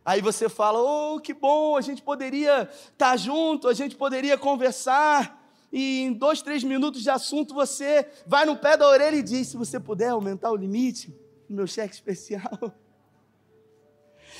Aí 0.03 0.19
você 0.19 0.50
fala: 0.50 0.79
oh, 0.79 1.19
que 1.19 1.36
bom, 1.36 1.77
a 1.77 1.81
gente 1.81 2.01
poderia 2.01 2.63
estar 2.63 3.12
tá 3.12 3.17
junto, 3.17 3.67
a 3.67 3.74
gente 3.75 3.95
poderia 3.95 4.38
conversar 4.39 5.38
e 5.71 6.01
em 6.01 6.13
dois, 6.13 6.41
três 6.41 6.63
minutos 6.63 7.03
de 7.03 7.09
assunto 7.09 7.53
você 7.53 8.07
vai 8.25 8.45
no 8.45 8.55
pé 8.55 8.75
da 8.75 8.88
orelha 8.88 9.17
e 9.17 9.21
diz: 9.21 9.50
se 9.50 9.57
você 9.57 9.79
puder 9.79 10.09
aumentar 10.09 10.50
o 10.50 10.55
limite 10.55 11.26
no 11.49 11.55
meu 11.55 11.67
cheque 11.67 11.93
especial. 11.93 12.59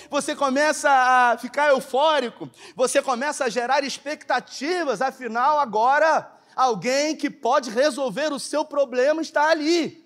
Você 0.10 0.36
começa 0.36 0.90
a 0.90 1.38
ficar 1.38 1.70
eufórico, 1.70 2.50
você 2.76 3.02
começa 3.02 3.46
a 3.46 3.50
gerar 3.50 3.84
expectativas, 3.84 5.02
afinal, 5.02 5.60
agora 5.60 6.32
alguém 6.56 7.16
que 7.16 7.30
pode 7.30 7.70
resolver 7.72 8.32
o 8.32 8.40
seu 8.40 8.64
problema 8.64 9.22
está 9.22 9.50
ali. 9.50 10.06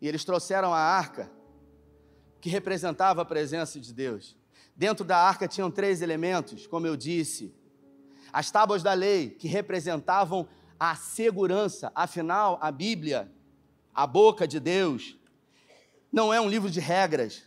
E 0.00 0.06
eles 0.06 0.24
trouxeram 0.24 0.72
a 0.72 0.78
arca, 0.78 1.30
que 2.40 2.50
representava 2.50 3.22
a 3.22 3.24
presença 3.24 3.80
de 3.80 3.92
Deus. 3.92 4.36
Dentro 4.76 5.04
da 5.04 5.16
arca 5.16 5.48
tinham 5.48 5.70
três 5.70 6.02
elementos, 6.02 6.66
como 6.66 6.86
eu 6.86 6.96
disse: 6.96 7.54
as 8.32 8.50
tábuas 8.50 8.82
da 8.82 8.92
lei, 8.92 9.30
que 9.30 9.48
representavam 9.48 10.46
a 10.78 10.94
segurança, 10.94 11.90
afinal, 11.94 12.58
a 12.60 12.70
Bíblia, 12.70 13.32
a 13.94 14.06
boca 14.06 14.46
de 14.46 14.58
Deus, 14.58 15.16
não 16.12 16.32
é 16.32 16.40
um 16.40 16.48
livro 16.48 16.70
de 16.70 16.80
regras. 16.80 17.42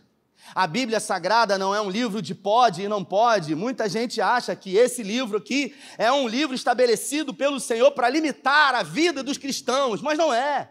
A 0.54 0.66
Bíblia 0.66 1.00
Sagrada 1.00 1.58
não 1.58 1.74
é 1.74 1.80
um 1.80 1.90
livro 1.90 2.22
de 2.22 2.34
pode 2.34 2.82
e 2.82 2.88
não 2.88 3.04
pode. 3.04 3.54
Muita 3.54 3.88
gente 3.88 4.20
acha 4.20 4.54
que 4.56 4.76
esse 4.76 5.02
livro 5.02 5.36
aqui 5.36 5.74
é 5.98 6.10
um 6.10 6.26
livro 6.26 6.54
estabelecido 6.54 7.34
pelo 7.34 7.60
Senhor 7.60 7.90
para 7.90 8.08
limitar 8.08 8.74
a 8.74 8.82
vida 8.82 9.22
dos 9.22 9.36
cristãos, 9.36 10.00
mas 10.00 10.16
não 10.16 10.32
é. 10.32 10.70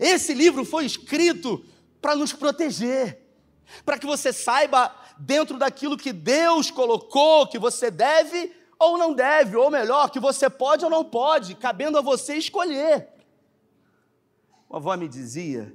Esse 0.00 0.32
livro 0.32 0.64
foi 0.64 0.86
escrito 0.86 1.64
para 2.00 2.16
nos 2.16 2.32
proteger, 2.32 3.20
para 3.84 3.98
que 3.98 4.06
você 4.06 4.32
saiba, 4.32 4.94
dentro 5.18 5.58
daquilo 5.58 5.96
que 5.96 6.12
Deus 6.12 6.70
colocou, 6.70 7.46
que 7.46 7.58
você 7.58 7.90
deve 7.90 8.52
ou 8.78 8.98
não 8.98 9.14
deve, 9.14 9.56
ou 9.56 9.70
melhor, 9.70 10.10
que 10.10 10.18
você 10.18 10.50
pode 10.50 10.84
ou 10.84 10.90
não 10.90 11.04
pode, 11.04 11.54
cabendo 11.54 11.96
a 11.96 12.02
você 12.02 12.36
escolher. 12.36 13.13
Uma 14.74 14.80
avó 14.80 14.96
me 14.96 15.06
dizia 15.06 15.72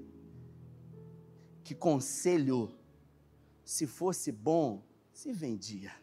que 1.63 1.73
conselho, 1.73 2.69
se 3.63 3.87
fosse 3.87 4.29
bom, 4.29 4.83
se 5.13 5.31
vendia. 5.31 5.93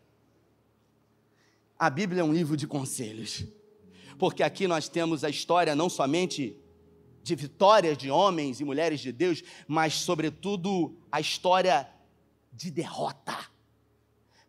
A 1.79 1.91
Bíblia 1.91 2.23
é 2.23 2.25
um 2.25 2.33
livro 2.33 2.57
de 2.57 2.67
conselhos, 2.67 3.45
porque 4.19 4.43
aqui 4.43 4.67
nós 4.67 4.88
temos 4.88 5.25
a 5.25 5.29
história 5.29 5.76
não 5.76 5.91
somente 5.91 6.59
de 7.23 7.35
vitórias 7.35 7.99
de 7.99 8.11
homens 8.11 8.61
e 8.61 8.65
mulheres 8.65 9.00
de 9.00 9.12
Deus, 9.12 9.45
mas, 9.69 9.93
sobretudo, 9.93 10.97
a 11.12 11.21
história 11.21 11.87
de 12.50 12.71
derrota 12.71 13.37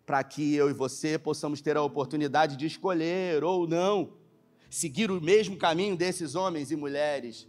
para 0.05 0.23
que 0.23 0.55
eu 0.55 0.69
e 0.69 0.73
você 0.73 1.19
possamos 1.19 1.59
ter 1.59 1.75
a 1.75 1.83
oportunidade 1.83 2.55
de 2.55 2.65
escolher 2.65 3.43
ou 3.43 3.67
não 3.67 4.13
seguir 4.69 5.11
o 5.11 5.19
mesmo 5.19 5.57
caminho 5.57 5.97
desses 5.97 6.33
homens 6.33 6.71
e 6.71 6.77
mulheres. 6.77 7.45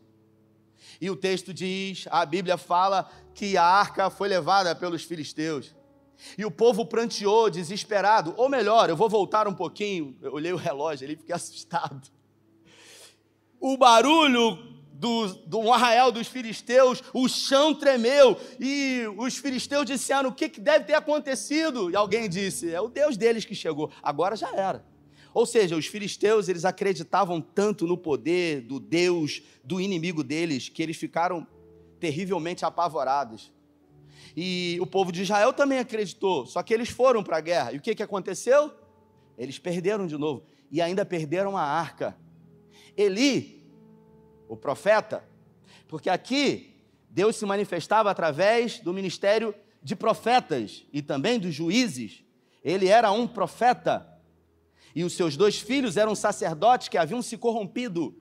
E 1.01 1.11
o 1.11 1.17
texto 1.17 1.53
diz, 1.53 2.07
a 2.11 2.25
Bíblia 2.25 2.57
fala 2.57 3.11
que 3.35 3.57
a 3.57 3.65
arca 3.65 4.11
foi 4.11 4.29
levada 4.29 4.75
pelos 4.75 5.05
filisteus. 5.05 5.75
E 6.37 6.45
o 6.45 6.51
povo 6.51 6.85
pranteou, 6.85 7.49
desesperado. 7.49 8.35
Ou 8.37 8.49
melhor, 8.49 8.89
eu 8.89 8.97
vou 8.97 9.09
voltar 9.09 9.47
um 9.47 9.55
pouquinho. 9.55 10.17
Eu 10.21 10.33
olhei 10.33 10.53
o 10.53 10.57
relógio 10.57 11.07
ali 11.07 11.17
fiquei 11.17 11.35
assustado. 11.37 12.09
O 13.61 13.77
barulho 13.77 14.79
do, 14.93 15.29
do 15.47 15.73
arraial 15.73 16.11
dos 16.11 16.27
filisteus, 16.27 17.03
o 17.15 17.29
chão 17.29 17.73
tremeu 17.73 18.37
e 18.59 19.05
os 19.17 19.37
filisteus 19.37 19.87
disseram: 19.87 20.31
O 20.31 20.35
que, 20.35 20.49
que 20.49 20.61
deve 20.61 20.85
ter 20.85 20.95
acontecido? 20.95 21.91
E 21.91 21.97
alguém 21.97 22.29
disse: 22.29 22.73
É 22.73 22.81
o 22.81 22.89
Deus 22.89 23.17
deles 23.17 23.45
que 23.45 23.55
chegou. 23.55 23.91
Agora 24.03 24.35
já 24.35 24.51
era. 24.55 24.85
Ou 25.39 25.47
seja, 25.47 25.77
os 25.77 25.87
filisteus 25.87 26.49
eles 26.49 26.65
acreditavam 26.65 27.41
tanto 27.41 27.87
no 27.87 27.97
poder 27.97 28.61
do 28.61 28.81
Deus 28.81 29.41
do 29.63 29.81
inimigo 29.81 30.25
deles 30.25 30.69
que 30.69 30.83
eles 30.83 30.97
ficaram 30.97 31.47
terrivelmente 32.01 32.65
apavorados. 32.65 33.53
E 34.37 34.77
o 34.81 34.87
povo 34.87 35.13
de 35.13 35.23
Israel 35.23 35.53
também 35.53 35.79
acreditou, 35.79 36.45
só 36.45 36.61
que 36.61 36.75
eles 36.75 36.89
foram 36.89 37.23
para 37.23 37.37
a 37.37 37.41
guerra. 37.41 37.73
E 37.73 37.77
o 37.77 37.81
que, 37.81 37.95
que 37.95 38.03
aconteceu? 38.03 38.73
Eles 39.39 39.61
perderam 39.61 40.09
de 40.09 40.19
novo 40.19 40.43
e 40.73 40.83
ainda 40.83 41.05
perderam 41.05 41.57
a 41.57 41.63
arca. 41.63 42.17
Eli, 42.97 43.65
o 44.49 44.57
profeta, 44.57 45.23
porque 45.87 46.11
aqui 46.11 46.75
Deus 47.09 47.37
se 47.37 47.47
manifestava 47.47 48.11
através 48.11 48.81
do 48.81 48.93
ministério 48.93 49.55
de 49.81 49.95
profetas 49.95 50.85
e 50.93 51.01
também 51.01 51.39
dos 51.39 51.55
juízes. 51.55 52.25
Ele 52.65 52.89
era 52.89 53.13
um 53.13 53.25
profeta. 53.25 54.18
E 54.99 55.05
os 55.05 55.13
seus 55.13 55.37
dois 55.37 55.61
filhos 55.61 55.97
eram 55.97 56.13
sacerdotes 56.17 56.89
que 56.89 56.99
haviam 56.99 57.23
se 57.23 57.39
corrompido. 57.39 58.21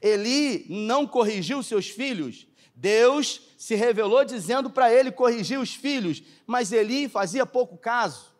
Eli 0.00 0.64
não 0.68 1.08
corrigiu 1.08 1.60
seus 1.60 1.88
filhos. 1.88 2.46
Deus 2.72 3.42
se 3.58 3.74
revelou 3.74 4.24
dizendo 4.24 4.70
para 4.70 4.94
ele 4.94 5.10
corrigir 5.10 5.58
os 5.58 5.74
filhos, 5.74 6.22
mas 6.46 6.70
Eli 6.70 7.08
fazia 7.08 7.44
pouco 7.44 7.76
caso. 7.76 8.32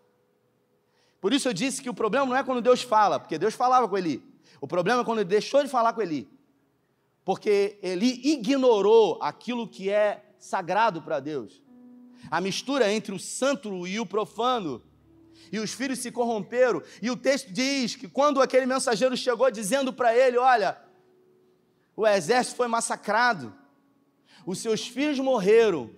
Por 1.20 1.32
isso 1.32 1.48
eu 1.48 1.52
disse 1.52 1.82
que 1.82 1.90
o 1.90 1.94
problema 1.94 2.24
não 2.24 2.36
é 2.36 2.44
quando 2.44 2.62
Deus 2.62 2.80
fala, 2.80 3.18
porque 3.18 3.36
Deus 3.36 3.54
falava 3.54 3.88
com 3.88 3.98
Eli. 3.98 4.22
O 4.60 4.68
problema 4.68 5.02
é 5.02 5.04
quando 5.04 5.18
ele 5.18 5.28
deixou 5.28 5.60
de 5.60 5.68
falar 5.68 5.94
com 5.94 6.00
Eli. 6.00 6.28
Porque 7.24 7.76
Eli 7.82 8.20
ignorou 8.24 9.18
aquilo 9.20 9.66
que 9.66 9.90
é 9.90 10.22
sagrado 10.38 11.02
para 11.02 11.18
Deus. 11.18 11.60
A 12.30 12.40
mistura 12.40 12.92
entre 12.92 13.12
o 13.12 13.18
santo 13.18 13.84
e 13.84 13.98
o 13.98 14.06
profano. 14.06 14.80
E 15.50 15.58
os 15.58 15.72
filhos 15.72 15.98
se 15.98 16.10
corromperam. 16.10 16.82
E 17.00 17.10
o 17.10 17.16
texto 17.16 17.52
diz 17.52 17.96
que 17.96 18.08
quando 18.08 18.40
aquele 18.40 18.66
mensageiro 18.66 19.16
chegou 19.16 19.50
dizendo 19.50 19.92
para 19.92 20.16
ele: 20.16 20.38
Olha, 20.38 20.78
o 21.96 22.06
exército 22.06 22.56
foi 22.56 22.68
massacrado, 22.68 23.54
os 24.46 24.58
seus 24.58 24.86
filhos 24.86 25.18
morreram 25.18 25.90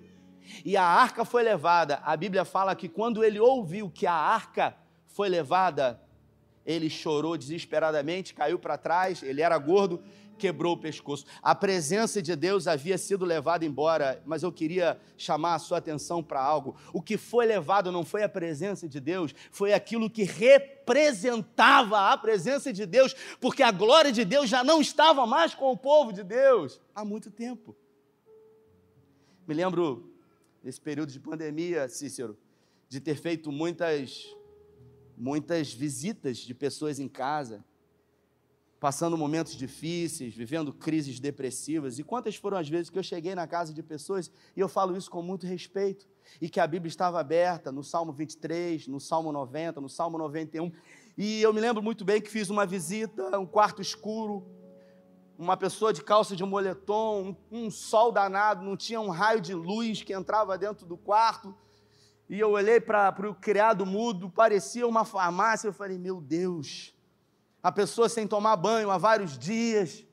e 0.64 0.76
a 0.76 0.85
arca 0.85 1.25
foi 1.25 1.43
levada. 1.43 2.00
A 2.05 2.16
Bíblia 2.16 2.45
fala 2.45 2.75
que 2.75 2.88
quando 2.88 3.25
ele 3.25 3.40
ouviu 3.40 3.90
que 3.90 4.07
a 4.07 4.12
arca 4.12 4.76
foi 5.07 5.28
levada, 5.28 6.00
ele 6.64 6.90
chorou 6.90 7.37
desesperadamente, 7.37 8.35
caiu 8.35 8.59
para 8.59 8.76
trás, 8.76 9.23
ele 9.23 9.40
era 9.40 9.57
gordo, 9.57 10.02
quebrou 10.37 10.75
o 10.75 10.78
pescoço. 10.78 11.25
A 11.43 11.55
presença 11.55 12.23
de 12.23 12.37
Deus 12.37 12.66
havia 12.66 12.97
sido 12.99 13.25
levada 13.25 13.64
embora, 13.64 14.23
mas 14.25 14.43
eu 14.43 14.52
queria 14.52 15.00
chamar 15.16 15.55
a 15.55 15.59
sua 15.59 15.78
atenção 15.78 16.23
para 16.23 16.40
algo. 16.40 16.76
O 16.93 17.02
que 17.02 17.16
foi 17.16 17.47
levado 17.47 17.90
não 17.90 18.05
foi 18.05 18.23
a 18.23 18.28
presença 18.28 18.88
de 18.88 19.00
Deus, 19.00 19.35
foi 19.50 19.73
aquilo 19.73 20.11
que 20.11 20.25
representava 20.25 22.12
a 22.12 22.16
presença 22.16 22.73
de 22.73 22.87
Deus, 22.87 23.14
porque 23.40 23.62
a 23.62 23.73
glória 23.73 24.12
de 24.12 24.25
Deus 24.25 24.49
já 24.49 24.62
não 24.62 24.81
estava 24.81 25.26
mais 25.26 25.55
com 25.55 25.73
o 25.73 25.76
povo 25.76 26.12
de 26.12 26.23
Deus 26.23 26.81
há 26.95 27.05
muito 27.05 27.31
tempo. 27.31 27.76
Me 29.47 29.55
lembro 29.55 30.12
desse 30.62 30.81
período 30.81 31.12
de 31.12 31.21
pandemia, 31.21 31.88
Cícero, 31.88 32.37
de 32.88 33.00
ter 33.00 33.16
feito 33.16 33.50
muitas 33.50 34.35
muitas 35.16 35.73
visitas 35.73 36.38
de 36.38 36.52
pessoas 36.52 36.99
em 36.99 37.09
casa, 37.09 37.64
passando 38.78 39.16
momentos 39.16 39.54
difíceis, 39.56 40.35
vivendo 40.35 40.73
crises 40.73 41.18
depressivas. 41.18 41.99
E 41.99 42.04
quantas 42.04 42.37
foram 42.37 42.59
as 42.59 42.68
vezes 42.68 42.90
que 42.90 42.99
eu 42.99 43.02
cheguei 43.02 43.35
na 43.35 43.47
casa 43.47 43.73
de 43.73 43.83
pessoas, 43.83 44.30
e 44.56 44.61
eu 44.61 44.68
falo 44.68 44.97
isso 44.97 45.11
com 45.11 45.23
muito 45.23 45.47
respeito, 45.47 46.06
e 46.40 46.49
que 46.49 46.61
a 46.61 46.66
Bíblia 46.66 46.88
estava 46.88 47.18
aberta 47.18 47.73
no 47.73 47.83
Salmo 47.83 48.12
23, 48.12 48.87
no 48.88 49.00
Salmo 49.00 49.33
90, 49.33 49.80
no 49.80 49.88
Salmo 49.88 50.18
91. 50.18 50.71
E 51.16 51.40
eu 51.40 51.52
me 51.52 51.61
lembro 51.61 51.83
muito 51.83 52.04
bem 52.04 52.21
que 52.21 52.30
fiz 52.30 52.50
uma 52.50 52.66
visita, 52.66 53.38
um 53.38 53.47
quarto 53.47 53.80
escuro, 53.80 54.47
uma 55.38 55.56
pessoa 55.56 55.92
de 55.92 56.02
calça 56.02 56.35
de 56.35 56.45
moletom, 56.45 57.37
um, 57.50 57.64
um 57.66 57.71
sol 57.71 58.11
danado, 58.12 58.64
não 58.64 58.76
tinha 58.76 59.00
um 59.00 59.09
raio 59.09 59.40
de 59.40 59.54
luz 59.54 60.02
que 60.02 60.12
entrava 60.12 60.56
dentro 60.59 60.87
do 60.87 60.97
quarto. 60.97 61.54
E 62.28 62.40
eu 62.40 62.50
olhei 62.50 62.80
para 62.80 63.30
o 63.30 63.35
criado 63.35 63.87
mudo, 63.87 64.28
parecia 64.28 64.87
uma 64.87 65.04
farmácia. 65.04 65.68
Eu 65.68 65.73
falei, 65.73 65.97
meu 65.97 66.21
Deus, 66.21 66.95
a 67.66 67.73
pessoa 67.73 68.08
sem 68.08 68.28
tomar 68.28 68.54
banho 68.54 68.92
há 68.92 68.96
vários 68.96 69.37
dias. 69.37 70.04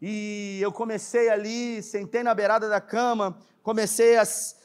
E 0.00 0.58
eu 0.62 0.72
comecei 0.72 1.28
ali, 1.28 1.82
sentei 1.82 2.22
na 2.22 2.34
beirada 2.34 2.70
da 2.70 2.80
cama, 2.80 3.36
comecei 3.62 4.16
a 4.16 4.24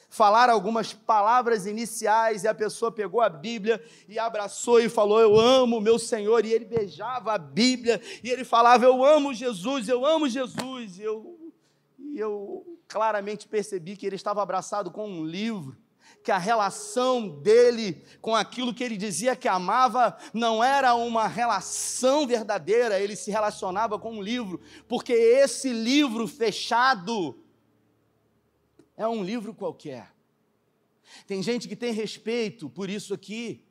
falar 0.09 0.49
algumas 0.49 0.93
palavras 0.93 1.65
iniciais, 1.65 2.45
e 2.45 2.47
a 2.47 2.53
pessoa 2.53 2.89
pegou 2.89 3.19
a 3.19 3.27
Bíblia 3.27 3.83
e 4.07 4.17
abraçou 4.17 4.79
e 4.79 4.87
falou: 4.87 5.19
Eu 5.19 5.37
amo 5.37 5.81
meu 5.81 5.99
Senhor. 5.99 6.45
E 6.45 6.53
ele 6.53 6.63
beijava 6.63 7.33
a 7.33 7.37
Bíblia, 7.37 7.99
e 8.23 8.29
ele 8.29 8.45
falava: 8.45 8.85
Eu 8.85 9.03
amo 9.03 9.33
Jesus, 9.33 9.89
eu 9.89 10.05
amo 10.05 10.29
Jesus. 10.29 10.99
E 10.99 11.03
eu, 11.03 11.37
e 11.99 12.17
eu 12.17 12.65
claramente 12.87 13.45
percebi 13.45 13.97
que 13.97 14.05
ele 14.05 14.15
estava 14.15 14.41
abraçado 14.41 14.89
com 14.89 15.05
um 15.05 15.25
livro 15.25 15.75
que 16.23 16.31
a 16.31 16.37
relação 16.37 17.27
dele 17.27 18.03
com 18.21 18.35
aquilo 18.35 18.73
que 18.73 18.83
ele 18.83 18.97
dizia 18.97 19.35
que 19.35 19.47
amava 19.47 20.17
não 20.33 20.63
era 20.63 20.93
uma 20.93 21.27
relação 21.27 22.27
verdadeira, 22.27 22.99
ele 22.99 23.15
se 23.15 23.31
relacionava 23.31 23.97
com 23.97 24.17
um 24.17 24.21
livro, 24.21 24.61
porque 24.87 25.13
esse 25.13 25.73
livro 25.73 26.27
fechado 26.27 27.37
é 28.95 29.07
um 29.07 29.23
livro 29.23 29.53
qualquer. 29.53 30.13
Tem 31.25 31.41
gente 31.41 31.67
que 31.67 31.75
tem 31.75 31.91
respeito 31.91 32.69
por 32.69 32.89
isso 32.89 33.13
aqui. 33.13 33.65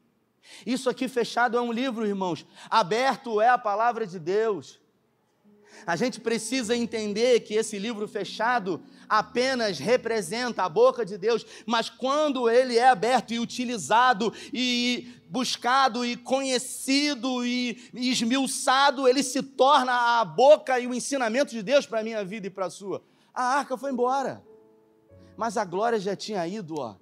Isso 0.67 0.91
aqui 0.91 1.09
fechado 1.09 1.57
é 1.57 1.61
um 1.61 1.73
livro, 1.73 2.07
irmãos. 2.07 2.47
Aberto 2.69 3.41
é 3.41 3.49
a 3.49 3.59
palavra 3.59 4.07
de 4.07 4.19
Deus. 4.19 4.81
A 5.87 5.97
gente 5.97 6.21
precisa 6.21 6.77
entender 6.77 7.41
que 7.41 7.55
esse 7.55 7.79
livro 7.79 8.07
fechado 8.07 8.83
apenas 9.09 9.79
representa 9.79 10.63
a 10.63 10.69
boca 10.69 11.05
de 11.05 11.17
Deus, 11.17 11.45
mas 11.67 11.89
quando 11.89 12.49
ele 12.49 12.77
é 12.77 12.89
aberto 12.89 13.33
e 13.33 13.41
utilizado 13.41 14.33
e 14.53 15.15
buscado 15.29 16.05
e 16.05 16.17
conhecido 16.17 17.45
e 17.45 17.79
esmiuçado, 17.95 19.09
ele 19.09 19.23
se 19.23 19.43
torna 19.43 20.21
a 20.21 20.25
boca 20.25 20.79
e 20.79 20.87
o 20.87 20.95
ensinamento 20.95 21.53
de 21.53 21.63
Deus 21.63 21.87
para 21.87 22.01
a 22.01 22.05
minha 22.05 22.25
vida 22.25 22.47
e 22.47 22.51
para 22.51 22.67
a 22.67 22.71
sua. 22.71 23.03
A 23.35 23.43
arca 23.43 23.77
foi 23.77 23.91
embora, 23.91 24.45
mas 25.37 25.57
a 25.57 25.65
glória 25.65 25.99
já 25.99 26.15
tinha 26.15 26.47
ido, 26.47 26.79
ó, 26.79 26.97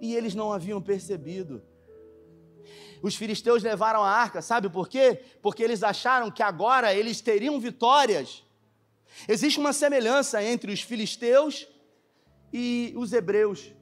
e 0.00 0.14
eles 0.14 0.34
não 0.34 0.52
haviam 0.52 0.80
percebido. 0.80 1.62
Os 3.02 3.14
filisteus 3.14 3.62
levaram 3.62 4.02
a 4.04 4.10
arca, 4.10 4.42
sabe 4.42 4.68
por 4.68 4.88
quê? 4.88 5.22
Porque 5.40 5.62
eles 5.62 5.82
acharam 5.82 6.30
que 6.30 6.42
agora 6.42 6.94
eles 6.94 7.20
teriam 7.20 7.58
vitórias 7.58 8.44
Existe 9.28 9.58
uma 9.58 9.72
semelhança 9.72 10.42
entre 10.42 10.72
os 10.72 10.80
filisteus 10.80 11.66
e 12.52 12.92
os 12.96 13.12
hebreus. 13.12 13.72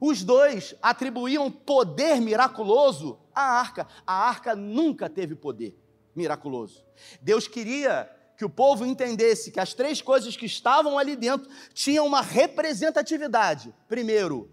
Os 0.00 0.22
dois 0.22 0.74
atribuíam 0.82 1.50
poder 1.50 2.20
miraculoso 2.20 3.18
à 3.34 3.42
arca. 3.42 3.86
A 4.06 4.28
arca 4.28 4.54
nunca 4.54 5.08
teve 5.08 5.34
poder 5.34 5.78
miraculoso. 6.14 6.84
Deus 7.20 7.48
queria 7.48 8.10
que 8.36 8.44
o 8.44 8.50
povo 8.50 8.84
entendesse 8.84 9.52
que 9.52 9.60
as 9.60 9.74
três 9.74 10.02
coisas 10.02 10.36
que 10.36 10.46
estavam 10.46 10.98
ali 10.98 11.16
dentro 11.16 11.48
tinham 11.72 12.06
uma 12.06 12.20
representatividade. 12.20 13.72
Primeiro, 13.88 14.50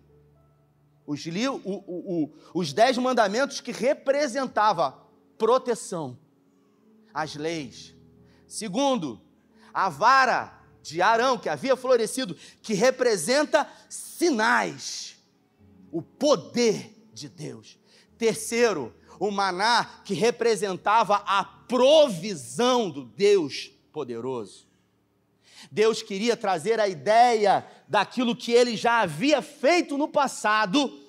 os, 1.11 1.25
o, 1.25 1.71
o, 1.71 2.23
o, 2.23 2.33
os 2.53 2.73
dez 2.73 2.97
mandamentos 2.97 3.59
que 3.61 3.71
representava 3.71 4.97
proteção, 5.37 6.17
as 7.13 7.35
leis. 7.35 7.95
Segundo, 8.47 9.21
a 9.73 9.89
vara 9.89 10.59
de 10.81 11.01
Arão, 11.01 11.37
que 11.37 11.49
havia 11.49 11.75
florescido, 11.75 12.35
que 12.61 12.73
representa 12.73 13.67
sinais, 13.89 15.15
o 15.91 16.01
poder 16.01 16.95
de 17.13 17.27
Deus. 17.27 17.77
Terceiro, 18.17 18.93
o 19.19 19.29
maná, 19.29 20.01
que 20.05 20.13
representava 20.13 21.17
a 21.27 21.43
provisão 21.43 22.89
do 22.89 23.05
Deus 23.05 23.71
poderoso. 23.91 24.70
Deus 25.69 26.01
queria 26.01 26.37
trazer 26.37 26.79
a 26.79 26.87
ideia 26.87 27.65
daquilo 27.87 28.35
que 28.35 28.51
ele 28.51 28.75
já 28.75 29.01
havia 29.01 29.41
feito 29.41 29.97
no 29.97 30.07
passado, 30.07 30.99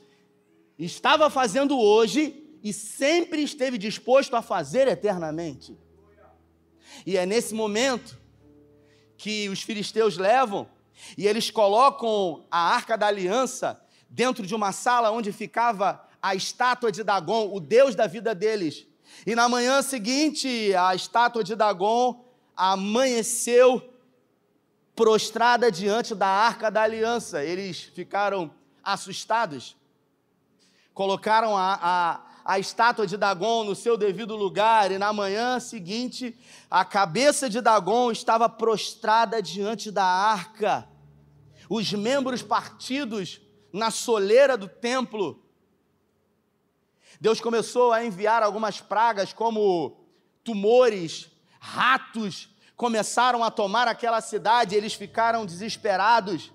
estava 0.79 1.31
fazendo 1.31 1.79
hoje 1.79 2.59
e 2.63 2.73
sempre 2.73 3.43
esteve 3.43 3.79
disposto 3.79 4.35
a 4.35 4.43
fazer 4.43 4.89
eternamente. 4.89 5.77
E 7.07 7.17
é 7.17 7.25
nesse 7.25 7.55
momento 7.55 8.19
que 9.17 9.49
os 9.49 9.63
filisteus 9.63 10.17
levam 10.17 10.69
e 11.17 11.27
eles 11.27 11.51
colocam 11.51 12.45
a 12.51 12.75
arca 12.75 12.97
da 12.97 13.07
aliança 13.07 13.81
dentro 14.09 14.47
de 14.47 14.55
uma 14.55 14.73
sala 14.73 15.11
onde 15.11 15.33
ficava 15.33 16.07
a 16.21 16.35
estátua 16.35 16.93
de 16.93 17.03
Dagon, 17.03 17.53
o 17.53 17.59
deus 17.59 17.95
da 17.95 18.07
vida 18.07 18.35
deles. 18.35 18.87
E 19.27 19.35
na 19.35 19.49
manhã 19.49 19.83
seguinte, 19.83 20.75
a 20.75 20.95
estátua 20.95 21.43
de 21.43 21.57
Dagon 21.57 22.25
amanheceu 22.57 23.92
prostrada 24.95 25.71
diante 25.71 26.15
da 26.15 26.27
arca 26.27 26.71
da 26.71 26.83
aliança. 26.83 27.45
Eles 27.45 27.83
ficaram 27.83 28.53
assustados, 28.83 29.77
colocaram 30.95 31.57
a, 31.57 31.79
a 31.83 32.33
a 32.45 32.59
estátua 32.59 33.07
de 33.07 33.17
Dagon 33.17 33.65
no 33.65 33.75
seu 33.75 33.97
devido 33.97 34.37
lugar, 34.37 34.91
e 34.91 34.99
na 34.99 35.13
manhã 35.13 35.61
seguinte, 35.61 36.37
a 36.71 36.85
cabeça 36.85 37.49
de 37.49 37.61
Dagon 37.61 38.11
estava 38.11 38.49
prostrada 38.49 39.41
diante 39.41 39.91
da 39.91 40.05
arca. 40.05 40.89
Os 41.69 41.93
membros 41.93 42.43
partidos 42.43 43.41
na 43.73 43.91
soleira 43.91 44.57
do 44.57 44.69
templo. 44.69 45.43
Deus 47.21 47.41
começou 47.41 47.93
a 47.93 48.05
enviar 48.05 48.43
algumas 48.43 48.81
pragas, 48.81 49.33
como 49.33 50.05
tumores, 50.43 51.31
ratos, 51.61 52.49
começaram 52.77 53.45
a 53.45 53.51
tomar 53.51 53.89
aquela 53.89 54.21
cidade, 54.21 54.75
eles 54.75 54.95
ficaram 54.95 55.47
desesperados 55.47 56.53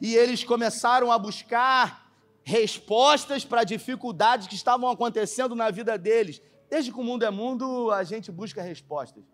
e 0.00 0.14
eles 0.14 0.44
começaram 0.44 1.10
a 1.10 1.18
buscar 1.18 2.10
respostas 2.42 3.44
para 3.44 3.64
dificuldades 3.64 4.46
que 4.46 4.54
estavam 4.54 4.88
acontecendo 4.90 5.54
na 5.54 5.70
vida 5.70 5.96
deles. 5.96 6.42
Desde 6.68 6.92
que 6.92 6.98
o 6.98 7.04
mundo 7.04 7.24
é 7.24 7.30
mundo, 7.30 7.90
a 7.90 8.02
gente 8.04 8.30
busca 8.30 8.62
respostas. 8.62 9.24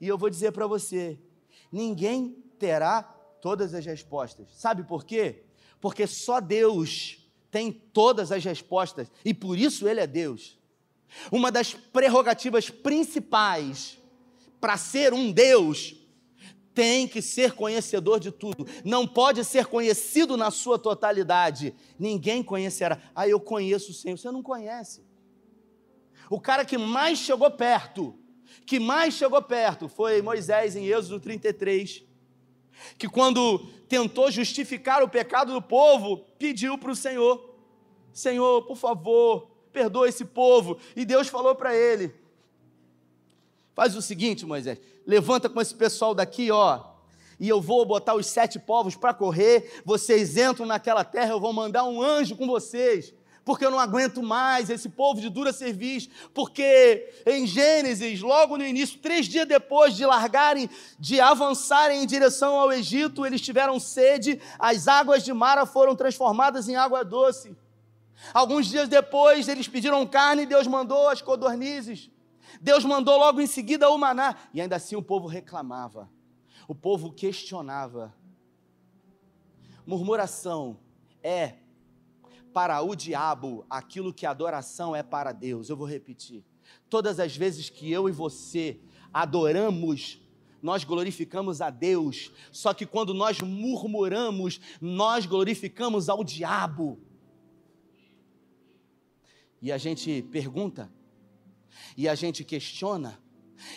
E 0.00 0.06
eu 0.08 0.18
vou 0.18 0.28
dizer 0.28 0.52
para 0.52 0.66
você: 0.66 1.18
ninguém 1.70 2.36
terá 2.58 3.02
todas 3.40 3.74
as 3.74 3.86
respostas. 3.86 4.48
Sabe 4.54 4.82
por 4.82 5.04
quê? 5.04 5.44
Porque 5.80 6.06
só 6.06 6.40
Deus 6.40 7.18
tem 7.50 7.72
todas 7.72 8.32
as 8.32 8.44
respostas 8.44 9.10
e 9.24 9.32
por 9.32 9.58
isso 9.58 9.88
Ele 9.88 10.00
é 10.00 10.06
Deus. 10.06 10.58
Uma 11.30 11.50
das 11.50 11.74
prerrogativas 11.74 12.70
principais 12.70 13.98
para 14.62 14.76
ser 14.76 15.12
um 15.12 15.32
Deus 15.32 15.96
tem 16.72 17.08
que 17.08 17.20
ser 17.20 17.52
conhecedor 17.52 18.20
de 18.20 18.30
tudo, 18.30 18.64
não 18.84 19.08
pode 19.08 19.44
ser 19.44 19.66
conhecido 19.66 20.36
na 20.36 20.52
sua 20.52 20.78
totalidade. 20.78 21.74
Ninguém 21.98 22.44
conhecerá. 22.44 23.02
Ah, 23.12 23.26
eu 23.26 23.40
conheço 23.40 23.90
o 23.90 23.94
Senhor. 23.94 24.16
Você 24.16 24.30
não 24.30 24.40
conhece. 24.40 25.04
O 26.30 26.40
cara 26.40 26.64
que 26.64 26.78
mais 26.78 27.18
chegou 27.18 27.50
perto, 27.50 28.16
que 28.64 28.78
mais 28.78 29.14
chegou 29.14 29.42
perto, 29.42 29.88
foi 29.88 30.22
Moisés 30.22 30.76
em 30.76 30.86
Êxodo 30.86 31.18
33, 31.18 32.04
que 32.96 33.08
quando 33.08 33.58
tentou 33.88 34.30
justificar 34.30 35.02
o 35.02 35.08
pecado 35.08 35.52
do 35.52 35.60
povo, 35.60 36.18
pediu 36.38 36.78
para 36.78 36.92
o 36.92 36.96
Senhor: 36.96 37.52
Senhor, 38.12 38.62
por 38.62 38.76
favor, 38.76 39.50
perdoa 39.72 40.08
esse 40.08 40.24
povo. 40.24 40.78
E 40.94 41.04
Deus 41.04 41.26
falou 41.26 41.56
para 41.56 41.76
ele: 41.76 42.21
Faz 43.74 43.96
o 43.96 44.02
seguinte, 44.02 44.44
Moisés, 44.44 44.78
levanta 45.06 45.48
com 45.48 45.60
esse 45.60 45.74
pessoal 45.74 46.14
daqui, 46.14 46.50
ó, 46.50 46.80
e 47.40 47.48
eu 47.48 47.60
vou 47.60 47.84
botar 47.84 48.14
os 48.14 48.26
sete 48.26 48.58
povos 48.58 48.94
para 48.94 49.14
correr. 49.14 49.82
Vocês 49.84 50.36
entram 50.36 50.66
naquela 50.66 51.02
terra, 51.02 51.32
eu 51.32 51.40
vou 51.40 51.52
mandar 51.52 51.84
um 51.84 52.00
anjo 52.00 52.36
com 52.36 52.46
vocês 52.46 53.14
porque 53.44 53.64
eu 53.64 53.70
não 53.70 53.78
aguento 53.78 54.22
mais 54.22 54.70
esse 54.70 54.88
povo 54.88 55.20
de 55.20 55.28
dura 55.28 55.52
serviço, 55.52 56.08
porque 56.32 57.10
em 57.26 57.46
Gênesis, 57.46 58.20
logo 58.20 58.56
no 58.56 58.64
início, 58.64 58.98
três 58.98 59.26
dias 59.26 59.46
depois 59.46 59.96
de 59.96 60.06
largarem, 60.06 60.70
de 60.98 61.20
avançarem 61.20 62.02
em 62.02 62.06
direção 62.06 62.54
ao 62.58 62.72
Egito, 62.72 63.26
eles 63.26 63.40
tiveram 63.40 63.80
sede, 63.80 64.40
as 64.58 64.86
águas 64.86 65.24
de 65.24 65.32
Mara 65.32 65.66
foram 65.66 65.96
transformadas 65.96 66.68
em 66.68 66.76
água 66.76 67.04
doce. 67.04 67.56
Alguns 68.32 68.66
dias 68.66 68.88
depois, 68.88 69.48
eles 69.48 69.66
pediram 69.66 70.06
carne 70.06 70.42
e 70.42 70.46
Deus 70.46 70.68
mandou 70.68 71.08
as 71.08 71.20
codornizes. 71.20 72.11
Deus 72.62 72.84
mandou 72.84 73.18
logo 73.18 73.40
em 73.40 73.46
seguida 73.48 73.90
o 73.90 73.98
maná, 73.98 74.36
e 74.54 74.60
ainda 74.60 74.76
assim 74.76 74.94
o 74.94 75.02
povo 75.02 75.26
reclamava, 75.26 76.08
o 76.68 76.76
povo 76.76 77.12
questionava. 77.12 78.14
Murmuração 79.84 80.78
é 81.20 81.56
para 82.52 82.80
o 82.80 82.94
diabo 82.94 83.66
aquilo 83.68 84.14
que 84.14 84.24
adoração 84.24 84.94
é 84.94 85.02
para 85.02 85.32
Deus. 85.32 85.68
Eu 85.68 85.76
vou 85.76 85.88
repetir. 85.88 86.44
Todas 86.88 87.18
as 87.18 87.36
vezes 87.36 87.68
que 87.68 87.90
eu 87.90 88.08
e 88.08 88.12
você 88.12 88.78
adoramos, 89.12 90.20
nós 90.62 90.84
glorificamos 90.84 91.60
a 91.60 91.68
Deus. 91.68 92.30
Só 92.52 92.72
que 92.72 92.86
quando 92.86 93.12
nós 93.12 93.40
murmuramos, 93.40 94.60
nós 94.80 95.26
glorificamos 95.26 96.08
ao 96.08 96.22
diabo. 96.22 97.00
E 99.60 99.72
a 99.72 99.78
gente 99.78 100.22
pergunta, 100.30 100.88
e 101.96 102.08
a 102.08 102.14
gente 102.14 102.44
questiona, 102.44 103.18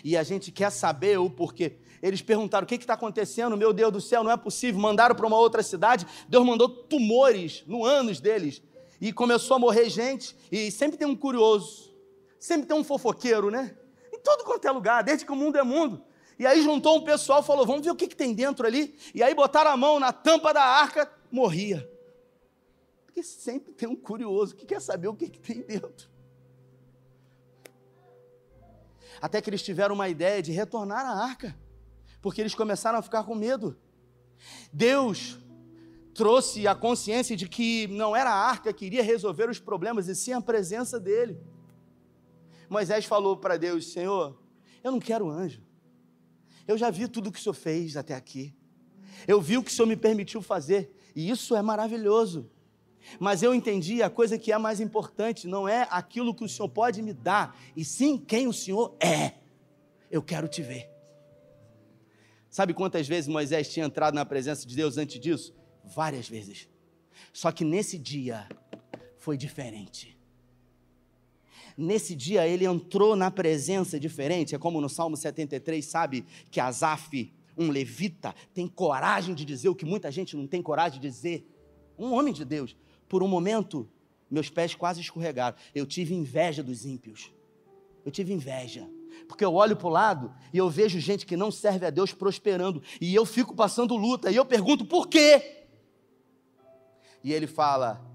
e 0.04 0.18
a 0.18 0.24
gente 0.24 0.52
quer 0.52 0.72
saber 0.72 1.20
o 1.20 1.30
porquê. 1.30 1.78
Eles 2.02 2.22
perguntaram: 2.22 2.66
o 2.66 2.68
que 2.68 2.76
está 2.76 2.94
acontecendo? 2.94 3.58
Meu 3.58 3.74
Deus 3.74 3.92
do 3.92 4.02
céu, 4.02 4.24
não 4.24 4.32
é 4.32 4.38
possível. 4.38 4.80
Mandaram 4.80 5.16
para 5.16 5.26
uma 5.26 5.38
outra 5.38 5.64
cidade. 5.64 6.06
Deus 6.28 6.46
mandou 6.46 6.70
tumores 6.70 7.64
no 7.66 7.84
ânus 7.84 8.20
deles. 8.20 8.62
E 9.02 9.12
começou 9.12 9.56
a 9.56 9.60
morrer 9.60 9.90
gente. 9.90 10.36
E 10.52 10.72
sempre 10.72 10.98
tem 10.98 11.08
um 11.08 11.16
curioso. 11.16 11.96
Sempre 12.40 12.68
tem 12.68 12.78
um 12.78 12.84
fofoqueiro, 12.84 13.50
né? 13.50 13.76
Em 14.14 14.20
todo 14.20 14.44
quanto 14.44 14.68
é 14.68 14.72
lugar, 14.72 15.04
desde 15.04 15.26
que 15.26 15.32
o 15.32 15.36
mundo 15.36 15.58
é 15.58 15.64
mundo. 15.64 16.04
E 16.38 16.46
aí 16.46 16.62
juntou 16.62 16.98
um 16.98 17.04
pessoal 17.04 17.42
falou: 17.42 17.66
vamos 17.66 17.84
ver 17.84 17.92
o 17.92 17.96
que, 17.96 18.08
que 18.08 18.16
tem 18.16 18.34
dentro 18.34 18.68
ali. 18.68 18.96
E 19.14 19.24
aí 19.24 19.34
botaram 19.34 19.72
a 19.72 19.78
mão 19.78 20.00
na 20.00 20.14
tampa 20.14 20.54
da 20.54 20.64
arca, 20.64 21.12
morria. 21.32 21.90
Porque 23.06 23.24
sempre 23.24 23.74
tem 23.74 23.88
um 23.88 23.96
curioso 23.96 24.56
que 24.56 24.66
quer 24.66 24.82
saber 24.82 25.08
o 25.08 25.16
que, 25.16 25.30
que 25.30 25.40
tem 25.40 25.62
dentro. 25.62 26.10
Até 29.22 29.42
que 29.42 29.50
eles 29.50 29.62
tiveram 29.62 29.96
uma 29.96 30.10
ideia 30.10 30.42
de 30.42 30.52
retornar 30.52 31.06
à 31.06 31.24
arca 31.24 31.56
porque 32.26 32.42
eles 32.42 32.56
começaram 32.56 32.98
a 32.98 33.04
ficar 33.04 33.24
com 33.24 33.36
medo. 33.36 33.78
Deus 34.74 35.38
trouxe 36.12 36.68
a 36.68 36.74
consciência 36.74 37.38
de 37.38 37.48
que 37.48 37.86
não 37.86 38.16
era 38.16 38.32
a 38.32 38.50
arca 38.50 38.74
que 38.74 38.84
iria 38.84 39.04
resolver 39.04 39.48
os 39.48 39.60
problemas, 39.60 40.08
e 40.08 40.16
sim 40.16 40.34
a 40.34 40.42
presença 40.42 41.00
dele. 41.00 41.40
Moisés 42.68 43.06
falou 43.06 43.38
para 43.38 43.58
Deus: 43.58 43.94
Senhor, 43.94 44.42
eu 44.84 44.92
não 44.92 45.00
quero 45.00 45.30
anjo. 45.30 45.62
Eu 46.68 46.80
já 46.80 46.90
vi 46.90 47.08
tudo 47.08 47.28
o 47.30 47.32
que 47.32 47.38
o 47.38 47.42
Senhor 47.44 47.54
fez 47.54 47.96
até 47.96 48.16
aqui. 48.16 48.58
Eu 49.28 49.40
vi 49.40 49.60
o 49.60 49.64
que 49.64 49.70
o 49.70 49.74
Senhor 49.76 49.88
me 49.88 49.96
permitiu 49.96 50.42
fazer, 50.42 50.92
e 51.16 51.30
isso 51.30 51.56
é 51.56 51.62
maravilhoso. 51.62 52.50
Mas 53.20 53.44
eu 53.44 53.54
entendi 53.54 54.02
a 54.02 54.10
coisa 54.10 54.38
que 54.38 54.52
é 54.52 54.58
mais 54.58 54.80
importante, 54.80 55.48
não 55.48 55.68
é 55.68 55.88
aquilo 55.90 56.34
que 56.34 56.44
o 56.44 56.50
Senhor 56.50 56.70
pode 56.70 57.02
me 57.02 57.14
dar, 57.14 57.58
e 57.76 57.84
sim 57.86 58.18
quem 58.18 58.48
o 58.48 58.54
Senhor 58.54 58.96
é. 59.00 59.34
Eu 60.10 60.22
quero 60.22 60.48
te 60.48 60.62
ver. 60.62 60.90
Sabe 62.50 62.74
quantas 62.74 63.08
vezes 63.08 63.28
Moisés 63.28 63.68
tinha 63.68 63.86
entrado 63.86 64.16
na 64.16 64.26
presença 64.26 64.66
de 64.66 64.76
Deus 64.76 64.98
antes 64.98 65.20
disso? 65.20 65.54
Várias 65.84 66.30
vezes. 66.30 66.70
Só 67.34 67.52
que 67.52 67.66
nesse 67.66 67.98
dia 67.98 68.48
foi 69.18 69.38
diferente. 69.38 70.18
Nesse 71.78 72.16
dia 72.16 72.48
ele 72.48 72.66
entrou 72.66 73.16
na 73.16 73.30
presença 73.30 74.00
diferente. 74.00 74.56
É 74.56 74.58
como 74.58 74.80
no 74.80 74.88
Salmo 74.88 75.18
73, 75.18 75.84
sabe? 75.84 76.26
Que 76.50 76.60
Asaf, 76.60 77.34
um 77.58 77.70
levita, 77.70 78.34
tem 78.54 78.68
coragem 78.68 79.36
de 79.36 79.44
dizer 79.44 79.70
o 79.70 79.76
que 79.76 79.86
muita 79.86 80.10
gente 80.12 80.38
não 80.38 80.48
tem 80.48 80.62
coragem 80.62 81.00
de 81.00 81.10
dizer. 81.10 81.46
Um 81.98 82.14
homem 82.14 82.34
de 82.34 82.46
Deus. 82.46 82.76
Por 83.08 83.24
um 83.24 83.28
momento, 83.28 83.90
meus 84.30 84.50
pés 84.50 84.76
quase 84.76 85.02
escorregaram. 85.02 85.58
Eu 85.74 85.86
tive 85.86 86.14
inveja 86.14 86.64
dos 86.64 86.86
ímpios. 86.86 87.34
Eu 88.06 88.12
tive 88.12 88.34
inveja. 88.34 88.88
Porque 89.28 89.46
eu 89.46 89.54
olho 89.54 89.76
para 89.76 89.88
o 89.88 89.92
lado 89.92 90.34
e 90.54 90.58
eu 90.58 90.70
vejo 90.70 91.00
gente 91.00 91.26
que 91.26 91.38
não 91.38 91.50
serve 91.50 91.86
a 91.86 91.90
Deus 91.90 92.14
prosperando. 92.14 92.82
E 93.00 93.14
eu 93.16 93.26
fico 93.26 93.56
passando 93.56 93.96
luta. 93.96 94.30
E 94.30 94.36
eu 94.36 94.46
pergunto 94.46 94.86
por 94.86 95.08
quê? 95.08 95.66
E 97.24 97.34
ele 97.34 97.48
fala: 97.48 98.06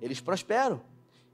eles 0.00 0.20
prosperam, 0.20 0.82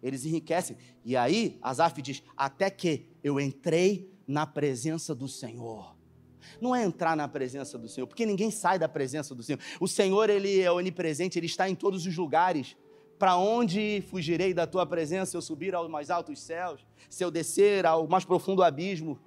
eles 0.02 0.24
enriquecem. 0.24 0.76
E 1.04 1.16
aí 1.16 1.58
Asaf 1.62 2.00
diz: 2.00 2.22
até 2.36 2.70
que 2.70 3.06
eu 3.22 3.38
entrei 3.38 4.10
na 4.26 4.46
presença 4.46 5.14
do 5.14 5.28
Senhor. 5.28 5.96
Não 6.60 6.74
é 6.74 6.84
entrar 6.84 7.16
na 7.16 7.28
presença 7.28 7.78
do 7.78 7.88
Senhor, 7.88 8.06
porque 8.06 8.26
ninguém 8.26 8.50
sai 8.50 8.78
da 8.78 8.88
presença 8.88 9.34
do 9.34 9.42
Senhor. 9.42 9.60
O 9.78 9.86
Senhor, 9.86 10.28
ele 10.30 10.60
é 10.60 10.70
onipresente, 10.70 11.38
ele 11.38 11.46
está 11.46 11.68
em 11.68 11.74
todos 11.74 12.06
os 12.06 12.16
lugares. 12.16 12.76
Para 13.20 13.36
onde 13.36 14.02
fugirei 14.08 14.54
da 14.54 14.66
tua 14.66 14.86
presença? 14.86 15.32
Se 15.32 15.36
eu 15.36 15.42
subir 15.42 15.74
aos 15.74 15.90
mais 15.90 16.08
altos 16.08 16.40
céus, 16.40 16.80
se 17.10 17.22
eu 17.22 17.30
descer 17.30 17.84
ao 17.84 18.08
mais 18.08 18.24
profundo 18.24 18.62
abismo, 18.62 19.20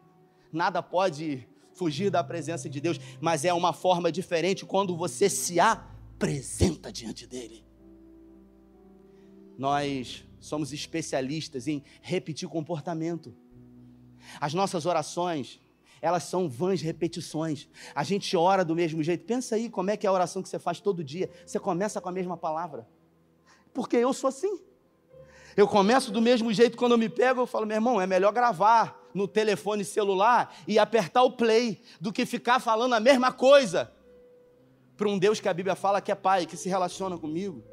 nada 0.51 0.82
pode 0.82 1.47
fugir 1.73 2.10
da 2.10 2.23
presença 2.23 2.67
de 2.67 2.82
Deus, 2.82 2.99
mas 3.21 3.45
é 3.45 3.53
uma 3.53 3.71
forma 3.71 4.12
diferente 4.12 4.65
quando 4.65 4.97
você 4.97 5.29
se 5.29 5.60
apresenta 5.60 6.91
diante 6.91 7.27
dele. 7.27 7.63
Nós 9.60 10.25
somos 10.39 10.73
especialistas 10.73 11.67
em 11.67 11.84
repetir 12.01 12.49
comportamento. 12.49 13.32
As 14.41 14.56
nossas 14.56 14.88
orações, 14.88 15.62
elas 16.01 16.23
são 16.23 16.49
vãs 16.49 16.82
repetições. 16.82 17.69
A 17.93 18.03
gente 18.03 18.36
ora 18.36 18.65
do 18.65 18.75
mesmo 18.75 19.03
jeito. 19.03 19.23
Pensa 19.23 19.53
aí 19.53 19.69
como 19.69 19.91
é 19.91 19.97
que 19.97 20.08
é 20.08 20.10
a 20.10 20.13
oração 20.13 20.41
que 20.41 20.49
você 20.49 20.58
faz 20.58 20.79
todo 20.79 21.03
dia. 21.03 21.29
Você 21.45 21.60
começa 21.60 22.01
com 22.01 22.10
a 22.10 22.12
mesma 22.12 22.36
palavra 22.36 22.88
porque 23.73 23.97
eu 23.97 24.13
sou 24.13 24.27
assim. 24.27 24.62
Eu 25.55 25.67
começo 25.67 26.12
do 26.12 26.21
mesmo 26.21 26.51
jeito, 26.51 26.77
quando 26.77 26.93
eu 26.93 26.97
me 26.97 27.09
pego, 27.09 27.41
eu 27.41 27.47
falo, 27.47 27.65
meu 27.65 27.75
irmão, 27.75 28.01
é 28.01 28.07
melhor 28.07 28.31
gravar 28.33 28.99
no 29.13 29.27
telefone 29.27 29.86
celular 29.86 30.55
e 30.67 30.79
apertar 30.79 31.23
o 31.23 31.31
play 31.31 31.81
do 32.01 32.12
que 32.12 32.25
ficar 32.25 32.59
falando 32.59 32.93
a 32.93 32.99
mesma 32.99 33.31
coisa 33.31 33.91
para 34.97 35.07
um 35.07 35.17
Deus 35.17 35.39
que 35.39 35.47
a 35.47 35.53
Bíblia 35.53 35.75
fala 35.75 36.01
que 36.01 36.12
é 36.12 36.15
pai, 36.15 36.45
que 36.45 36.57
se 36.57 36.69
relaciona 36.69 37.17
comigo. 37.17 37.63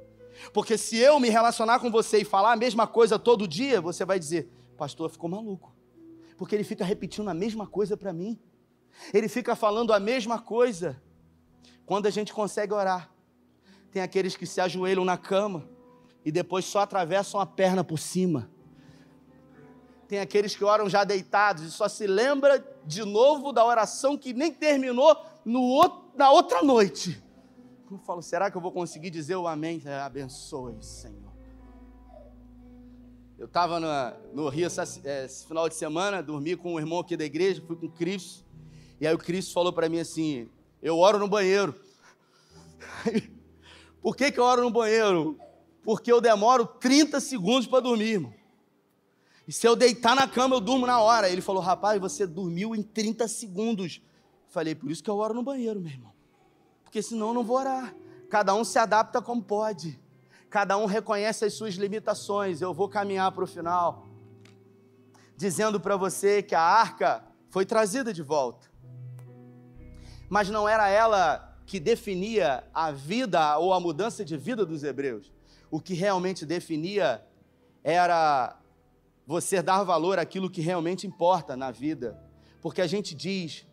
Porque 0.52 0.76
se 0.76 0.96
eu 0.96 1.18
me 1.18 1.28
relacionar 1.28 1.80
com 1.80 1.90
você 1.90 2.18
e 2.18 2.24
falar 2.24 2.52
a 2.52 2.56
mesma 2.56 2.86
coisa 2.86 3.18
todo 3.18 3.48
dia, 3.48 3.80
você 3.80 4.04
vai 4.04 4.18
dizer, 4.18 4.50
pastor 4.76 5.10
ficou 5.10 5.28
maluco. 5.28 5.74
Porque 6.36 6.54
ele 6.54 6.64
fica 6.64 6.84
repetindo 6.84 7.28
a 7.28 7.34
mesma 7.34 7.66
coisa 7.66 7.96
para 7.96 8.12
mim. 8.12 8.38
Ele 9.12 9.28
fica 9.28 9.54
falando 9.54 9.92
a 9.92 10.00
mesma 10.00 10.38
coisa. 10.38 11.00
Quando 11.86 12.06
a 12.06 12.10
gente 12.10 12.32
consegue 12.32 12.72
orar, 12.72 13.10
tem 13.90 14.02
aqueles 14.02 14.36
que 14.36 14.46
se 14.46 14.60
ajoelham 14.60 15.04
na 15.04 15.16
cama 15.16 15.68
e 16.24 16.30
depois 16.30 16.64
só 16.64 16.80
atravessam 16.80 17.40
a 17.40 17.46
perna 17.46 17.82
por 17.82 17.98
cima. 17.98 18.50
tem 20.08 20.18
aqueles 20.18 20.56
que 20.56 20.64
oram 20.64 20.88
já 20.88 21.04
deitados 21.04 21.62
e 21.62 21.70
só 21.70 21.88
se 21.88 22.06
lembra 22.06 22.64
de 22.84 23.04
novo 23.04 23.52
da 23.52 23.64
oração 23.64 24.18
que 24.18 24.32
nem 24.32 24.52
terminou 24.52 25.16
no 25.44 25.62
outro, 25.62 26.10
na 26.16 26.30
outra 26.30 26.62
noite. 26.62 27.22
Eu 27.90 27.98
falo, 27.98 28.22
será 28.22 28.50
que 28.50 28.56
eu 28.56 28.60
vou 28.60 28.72
conseguir 28.72 29.10
dizer 29.10 29.36
o 29.36 29.46
amém? 29.46 29.82
Abençoe, 30.04 30.82
Senhor. 30.82 31.30
Eu 33.40 33.46
estava 33.46 33.80
no 34.34 34.48
Rio 34.50 34.66
essa, 34.66 34.84
é, 35.02 35.24
esse 35.24 35.46
final 35.46 35.66
de 35.66 35.74
semana, 35.74 36.22
dormi 36.22 36.54
com 36.56 36.74
um 36.74 36.78
irmão 36.78 36.98
aqui 36.98 37.16
da 37.16 37.24
igreja, 37.24 37.62
fui 37.66 37.74
com 37.74 37.86
o 37.86 37.90
Cristo. 37.90 38.44
E 39.00 39.06
aí 39.06 39.14
o 39.14 39.18
Cristo 39.18 39.54
falou 39.54 39.72
para 39.72 39.88
mim 39.88 39.98
assim: 39.98 40.46
Eu 40.82 40.98
oro 40.98 41.18
no 41.18 41.26
banheiro. 41.26 41.74
Por 44.02 44.14
que, 44.14 44.30
que 44.30 44.38
eu 44.38 44.44
oro 44.44 44.62
no 44.62 44.70
banheiro? 44.70 45.38
Porque 45.82 46.12
eu 46.12 46.20
demoro 46.20 46.66
30 46.66 47.20
segundos 47.20 47.66
para 47.66 47.80
dormir, 47.80 48.12
irmão. 48.12 48.34
E 49.48 49.52
se 49.52 49.66
eu 49.66 49.74
deitar 49.74 50.14
na 50.14 50.28
cama, 50.28 50.54
eu 50.54 50.60
durmo 50.60 50.86
na 50.86 51.00
hora. 51.00 51.28
Ele 51.28 51.40
falou: 51.40 51.62
Rapaz, 51.62 52.00
você 52.00 52.26
dormiu 52.26 52.74
em 52.74 52.82
30 52.82 53.26
segundos. 53.26 54.00
Falei: 54.48 54.74
Por 54.74 54.90
isso 54.90 55.02
que 55.02 55.10
eu 55.10 55.16
oro 55.16 55.34
no 55.34 55.42
banheiro, 55.42 55.80
meu 55.80 55.90
irmão. 55.90 56.12
Porque 56.84 57.02
senão 57.02 57.28
eu 57.28 57.34
não 57.34 57.44
vou 57.44 57.56
orar. 57.56 57.94
Cada 58.28 58.54
um 58.54 58.62
se 58.62 58.78
adapta 58.78 59.20
como 59.20 59.42
pode. 59.42 59.98
Cada 60.48 60.76
um 60.76 60.86
reconhece 60.86 61.44
as 61.44 61.54
suas 61.54 61.74
limitações. 61.74 62.60
Eu 62.60 62.74
vou 62.74 62.88
caminhar 62.88 63.32
para 63.32 63.44
o 63.44 63.46
final, 63.46 64.06
dizendo 65.36 65.80
para 65.80 65.96
você 65.96 66.42
que 66.42 66.54
a 66.54 66.60
arca 66.60 67.24
foi 67.48 67.64
trazida 67.64 68.12
de 68.12 68.22
volta. 68.22 68.68
Mas 70.28 70.48
não 70.48 70.68
era 70.68 70.88
ela 70.88 71.56
que 71.66 71.80
definia 71.80 72.64
a 72.72 72.90
vida 72.90 73.58
ou 73.58 73.72
a 73.72 73.80
mudança 73.80 74.24
de 74.24 74.36
vida 74.36 74.64
dos 74.64 74.84
hebreus. 74.84 75.32
O 75.70 75.80
que 75.80 75.94
realmente 75.94 76.44
definia 76.44 77.24
era 77.82 78.58
você 79.26 79.62
dar 79.62 79.84
valor 79.84 80.18
àquilo 80.18 80.50
que 80.50 80.60
realmente 80.60 81.06
importa 81.06 81.56
na 81.56 81.70
vida. 81.70 82.20
Porque 82.60 82.82
a 82.82 82.86
gente 82.86 83.14
diz 83.14 83.66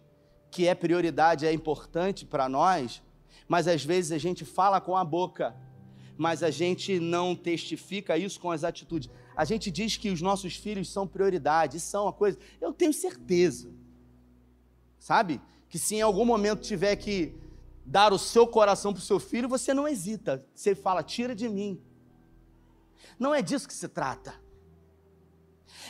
que 0.51 0.67
é 0.67 0.75
prioridade, 0.75 1.45
é 1.45 1.51
importante 1.51 2.25
para 2.25 2.47
nós, 2.47 3.01
mas 3.47 3.67
às 3.67 3.83
vezes 3.83 4.11
a 4.11 4.17
gente 4.17 4.45
fala 4.45 4.79
com 4.79 4.95
a 4.95 5.03
boca, 5.03 5.55
mas 6.17 6.43
a 6.43 6.49
gente 6.49 6.99
não 6.99 7.35
testifica 7.35 8.17
isso 8.17 8.39
com 8.39 8.51
as 8.51 8.63
atitudes. 8.63 9.09
A 9.35 9.45
gente 9.45 9.69
diz 9.69 9.97
que 9.97 10.09
os 10.09 10.21
nossos 10.21 10.55
filhos 10.55 10.89
são 10.89 11.07
prioridade, 11.07 11.79
são 11.79 12.03
uma 12.05 12.13
coisa. 12.13 12.37
Eu 12.59 12.73
tenho 12.73 12.93
certeza, 12.93 13.69
sabe? 14.99 15.41
Que 15.69 15.77
se 15.77 15.95
em 15.95 16.01
algum 16.01 16.25
momento 16.25 16.61
tiver 16.61 16.95
que 16.95 17.35
dar 17.85 18.11
o 18.11 18.19
seu 18.19 18.45
coração 18.45 18.93
para 18.93 18.99
o 18.99 19.03
seu 19.03 19.19
filho, 19.19 19.47
você 19.47 19.73
não 19.73 19.87
hesita. 19.87 20.45
Você 20.53 20.75
fala, 20.75 21.03
tira 21.03 21.33
de 21.33 21.47
mim. 21.47 21.81
Não 23.19 23.33
é 23.33 23.41
disso 23.41 23.67
que 23.67 23.73
se 23.73 23.87
trata. 23.87 24.33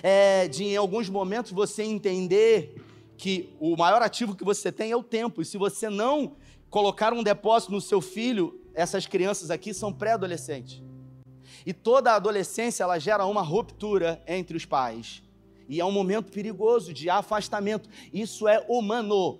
É 0.02 0.48
de 0.48 0.63
em 0.63 0.78
alguns 0.78 1.10
momentos 1.10 1.52
você 1.52 1.84
entender 1.84 2.76
que 3.17 3.56
o 3.60 3.76
maior 3.76 4.02
ativo 4.02 4.36
que 4.36 4.43
você 4.43 4.72
tem 4.72 4.91
é 4.91 4.96
o 4.96 5.04
tempo. 5.04 5.41
E 5.41 5.46
se 5.46 5.58
você 5.58 5.89
não 5.89 6.36
colocar 6.70 7.13
um 7.13 7.24
depósito 7.24 7.72
no 7.72 7.82
seu 7.82 8.00
filho, 8.00 8.62
essas 8.74 9.08
crianças 9.08 9.50
aqui 9.50 9.74
são 9.74 9.91
pré-adolescentes. 9.91 10.84
E 11.65 11.74
toda 11.74 12.12
a 12.12 12.15
adolescência 12.15 12.84
ela 12.84 13.00
gera 13.00 13.26
uma 13.26 13.41
ruptura 13.41 14.22
entre 14.28 14.56
os 14.56 14.65
pais. 14.65 15.24
E 15.67 15.82
é 15.82 15.86
um 15.86 15.91
momento 15.91 16.32
perigoso 16.32 16.93
de 16.93 17.10
afastamento. 17.10 17.89
Isso 18.13 18.48
é 18.48 18.63
humano. 18.70 19.39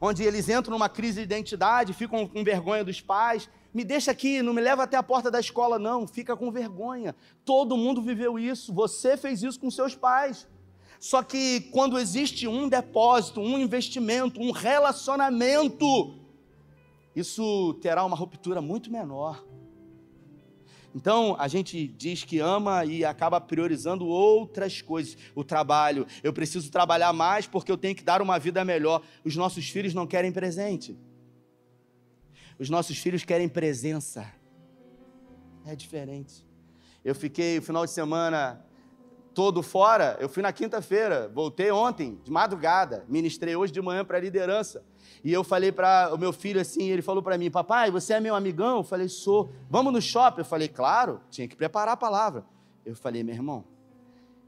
Onde 0.00 0.22
eles 0.24 0.48
entram 0.48 0.72
numa 0.72 0.88
crise 0.88 1.18
de 1.18 1.22
identidade, 1.22 1.92
ficam 1.92 2.26
com 2.26 2.44
vergonha 2.44 2.84
dos 2.84 3.00
pais. 3.00 3.48
Me 3.76 3.84
deixa 3.84 4.10
aqui, 4.10 4.40
não 4.40 4.54
me 4.54 4.62
leva 4.62 4.84
até 4.84 4.96
a 4.96 5.02
porta 5.02 5.30
da 5.30 5.38
escola, 5.38 5.78
não. 5.78 6.06
Fica 6.06 6.34
com 6.34 6.50
vergonha. 6.50 7.14
Todo 7.44 7.76
mundo 7.76 8.00
viveu 8.00 8.38
isso. 8.38 8.72
Você 8.72 9.18
fez 9.18 9.42
isso 9.42 9.60
com 9.60 9.70
seus 9.70 9.94
pais. 9.94 10.48
Só 10.98 11.22
que 11.22 11.60
quando 11.72 11.98
existe 11.98 12.48
um 12.48 12.70
depósito, 12.70 13.38
um 13.38 13.58
investimento, 13.58 14.40
um 14.40 14.50
relacionamento, 14.50 16.18
isso 17.14 17.74
terá 17.82 18.02
uma 18.02 18.16
ruptura 18.16 18.62
muito 18.62 18.90
menor. 18.90 19.44
Então, 20.94 21.36
a 21.38 21.46
gente 21.46 21.86
diz 21.86 22.24
que 22.24 22.38
ama 22.38 22.82
e 22.86 23.04
acaba 23.04 23.38
priorizando 23.38 24.06
outras 24.06 24.80
coisas. 24.80 25.18
O 25.34 25.44
trabalho. 25.44 26.06
Eu 26.22 26.32
preciso 26.32 26.70
trabalhar 26.70 27.12
mais 27.12 27.46
porque 27.46 27.70
eu 27.70 27.76
tenho 27.76 27.94
que 27.94 28.02
dar 28.02 28.22
uma 28.22 28.38
vida 28.38 28.64
melhor. 28.64 29.02
Os 29.22 29.36
nossos 29.36 29.68
filhos 29.68 29.92
não 29.92 30.06
querem 30.06 30.32
presente. 30.32 30.96
Os 32.58 32.70
nossos 32.70 32.98
filhos 32.98 33.24
querem 33.24 33.48
presença. 33.48 34.26
É 35.64 35.74
diferente. 35.74 36.46
Eu 37.04 37.14
fiquei 37.14 37.58
o 37.58 37.62
final 37.62 37.84
de 37.84 37.90
semana 37.90 38.64
todo 39.34 39.62
fora. 39.62 40.16
Eu 40.18 40.28
fui 40.28 40.42
na 40.42 40.50
quinta-feira, 40.52 41.30
voltei 41.32 41.70
ontem, 41.70 42.18
de 42.24 42.30
madrugada. 42.30 43.04
Ministrei 43.06 43.54
hoje 43.54 43.72
de 43.72 43.82
manhã 43.82 44.04
para 44.04 44.16
a 44.16 44.20
liderança. 44.20 44.82
E 45.22 45.32
eu 45.32 45.44
falei 45.44 45.70
para 45.70 46.14
o 46.14 46.18
meu 46.18 46.32
filho 46.32 46.60
assim, 46.60 46.84
ele 46.84 47.02
falou 47.02 47.22
para 47.22 47.36
mim, 47.36 47.50
papai, 47.50 47.90
você 47.90 48.14
é 48.14 48.20
meu 48.20 48.34
amigão? 48.34 48.78
Eu 48.78 48.84
falei, 48.84 49.08
sou. 49.08 49.50
Vamos 49.68 49.92
no 49.92 50.00
shopping? 50.00 50.40
Eu 50.40 50.44
falei, 50.44 50.68
claro, 50.68 51.20
tinha 51.30 51.46
que 51.46 51.54
preparar 51.54 51.94
a 51.94 51.96
palavra. 51.96 52.44
Eu 52.84 52.96
falei, 52.96 53.22
meu 53.22 53.34
irmão, 53.34 53.64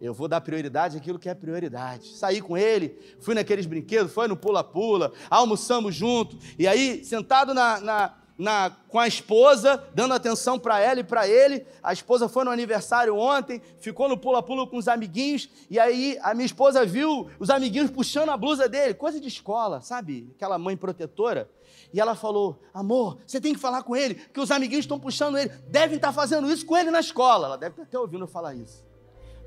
eu 0.00 0.14
vou 0.14 0.28
dar 0.28 0.40
prioridade 0.40 0.96
àquilo 0.96 1.18
que 1.18 1.28
é 1.28 1.34
prioridade. 1.34 2.16
Saí 2.16 2.40
com 2.40 2.56
ele, 2.56 2.98
fui 3.20 3.34
naqueles 3.34 3.66
brinquedos, 3.66 4.12
foi 4.12 4.28
no 4.28 4.36
pula-pula, 4.36 5.12
almoçamos 5.28 5.94
junto. 5.94 6.38
E 6.58 6.66
aí, 6.66 7.04
sentado 7.04 7.52
na, 7.52 7.80
na 7.80 8.14
na, 8.38 8.70
com 8.88 9.00
a 9.00 9.08
esposa, 9.08 9.84
dando 9.92 10.14
atenção 10.14 10.58
para 10.58 10.78
ela 10.78 11.00
e 11.00 11.04
para 11.04 11.26
ele. 11.26 11.66
A 11.82 11.92
esposa 11.92 12.28
foi 12.28 12.44
no 12.44 12.52
aniversário 12.52 13.16
ontem, 13.16 13.60
ficou 13.80 14.08
no 14.08 14.16
pula-pula 14.16 14.64
com 14.66 14.76
os 14.76 14.86
amiguinhos, 14.86 15.50
e 15.68 15.78
aí 15.78 16.16
a 16.22 16.32
minha 16.34 16.46
esposa 16.46 16.86
viu 16.86 17.28
os 17.40 17.50
amiguinhos 17.50 17.90
puxando 17.90 18.30
a 18.30 18.36
blusa 18.36 18.68
dele, 18.68 18.94
coisa 18.94 19.20
de 19.20 19.26
escola, 19.26 19.80
sabe? 19.80 20.30
Aquela 20.36 20.56
mãe 20.56 20.76
protetora. 20.76 21.50
E 21.92 22.00
ela 22.00 22.14
falou: 22.14 22.62
Amor, 22.72 23.18
você 23.26 23.40
tem 23.40 23.54
que 23.54 23.60
falar 23.60 23.82
com 23.82 23.96
ele, 23.96 24.14
que 24.14 24.40
os 24.40 24.52
amiguinhos 24.52 24.84
estão 24.84 25.00
puxando 25.00 25.36
ele, 25.36 25.48
devem 25.68 25.96
estar 25.96 26.08
tá 26.08 26.12
fazendo 26.12 26.50
isso 26.50 26.64
com 26.64 26.76
ele 26.76 26.92
na 26.92 27.00
escola. 27.00 27.48
Ela 27.48 27.58
deve 27.58 27.72
estar 27.72 27.82
até 27.82 27.98
ouvindo 27.98 28.24
eu 28.24 28.28
falar 28.28 28.54
isso. 28.54 28.87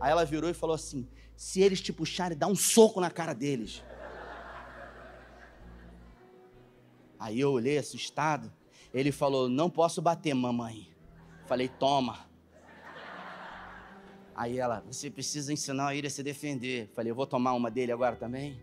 Aí 0.01 0.11
ela 0.11 0.25
virou 0.25 0.49
e 0.49 0.53
falou 0.53 0.73
assim: 0.73 1.07
Se 1.37 1.61
eles 1.61 1.79
te 1.79 1.93
puxarem, 1.93 2.35
dá 2.35 2.47
um 2.47 2.55
soco 2.55 2.99
na 2.99 3.11
cara 3.11 3.33
deles. 3.33 3.83
Aí 7.19 7.39
eu 7.39 7.51
olhei 7.51 7.77
assustado. 7.77 8.51
Ele 8.91 9.11
falou: 9.11 9.47
Não 9.47 9.69
posso 9.69 10.01
bater, 10.01 10.33
mamãe. 10.33 10.91
Falei: 11.45 11.67
Toma. 11.67 12.27
Aí 14.35 14.57
ela: 14.57 14.83
Você 14.87 15.11
precisa 15.11 15.53
ensinar 15.53 15.95
ele 15.95 16.07
a 16.07 16.09
se 16.09 16.23
defender. 16.23 16.89
Falei: 16.95 17.11
Eu 17.11 17.15
vou 17.15 17.27
tomar 17.27 17.53
uma 17.53 17.69
dele 17.69 17.91
agora 17.91 18.15
também. 18.15 18.59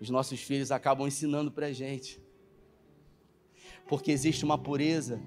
Os 0.00 0.10
nossos 0.10 0.40
filhos 0.40 0.72
acabam 0.72 1.06
ensinando 1.06 1.52
para 1.52 1.72
gente. 1.72 2.20
Porque 3.86 4.10
existe 4.10 4.44
uma 4.44 4.58
pureza, 4.58 5.22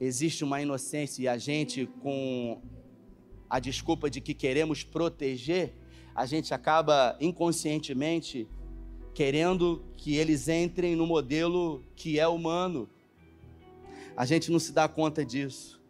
existe 0.00 0.42
uma 0.42 0.62
inocência, 0.62 1.22
e 1.22 1.28
a 1.28 1.36
gente, 1.36 1.86
com 2.00 2.62
a 3.48 3.60
desculpa 3.60 4.08
de 4.08 4.20
que 4.20 4.32
queremos 4.32 4.82
proteger, 4.82 5.74
a 6.14 6.24
gente 6.24 6.54
acaba 6.54 7.16
inconscientemente 7.20 8.48
querendo 9.12 9.84
que 9.96 10.16
eles 10.16 10.48
entrem 10.48 10.96
no 10.96 11.06
modelo 11.06 11.84
que 11.94 12.18
é 12.18 12.26
humano. 12.26 12.88
A 14.16 14.24
gente 14.24 14.50
não 14.50 14.58
se 14.58 14.72
dá 14.72 14.88
conta 14.88 15.24
disso. 15.24 15.80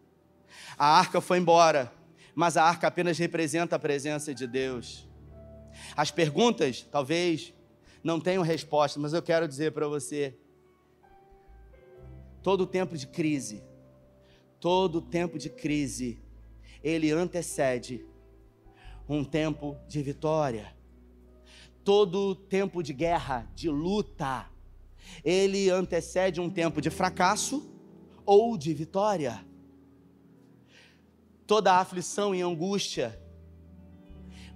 A 0.77 0.99
arca 0.99 1.21
foi 1.21 1.37
embora, 1.37 1.91
mas 2.35 2.57
a 2.57 2.63
arca 2.63 2.87
apenas 2.87 3.17
representa 3.17 3.75
a 3.75 3.79
presença 3.79 4.33
de 4.33 4.47
Deus. 4.47 5.07
As 5.95 6.11
perguntas, 6.11 6.85
talvez, 6.91 7.53
não 8.03 8.19
tenham 8.19 8.43
resposta, 8.43 8.99
mas 8.99 9.13
eu 9.13 9.21
quero 9.21 9.47
dizer 9.47 9.71
para 9.71 9.87
você: 9.87 10.35
todo 12.41 12.65
tempo 12.65 12.97
de 12.97 13.07
crise, 13.07 13.63
todo 14.61 15.01
tempo 15.01 15.37
de 15.37 15.49
crise, 15.49 16.21
ele 16.81 17.11
antecede 17.11 18.05
um 19.09 19.25
tempo 19.25 19.75
de 19.89 20.01
vitória 20.01 20.79
todo 21.83 22.35
tempo 22.35 22.83
de 22.83 22.93
guerra, 22.93 23.49
de 23.55 23.69
luta, 23.69 24.47
ele 25.23 25.69
antecede 25.69 26.39
um 26.39 26.49
tempo 26.49 26.81
de 26.81 26.89
fracasso 26.89 27.69
ou 28.25 28.57
de 28.57 28.73
vitória. 28.73 29.43
Toda 31.47 31.79
aflição 31.79 32.33
e 32.33 32.41
angústia 32.41 33.19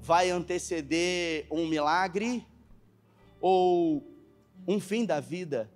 vai 0.02 0.30
anteceder 0.30 1.48
um 1.52 1.68
milagre 1.68 2.46
ou 3.42 4.04
um 4.68 4.80
fim 4.80 5.04
da 5.04 5.20
vida. 5.20 5.70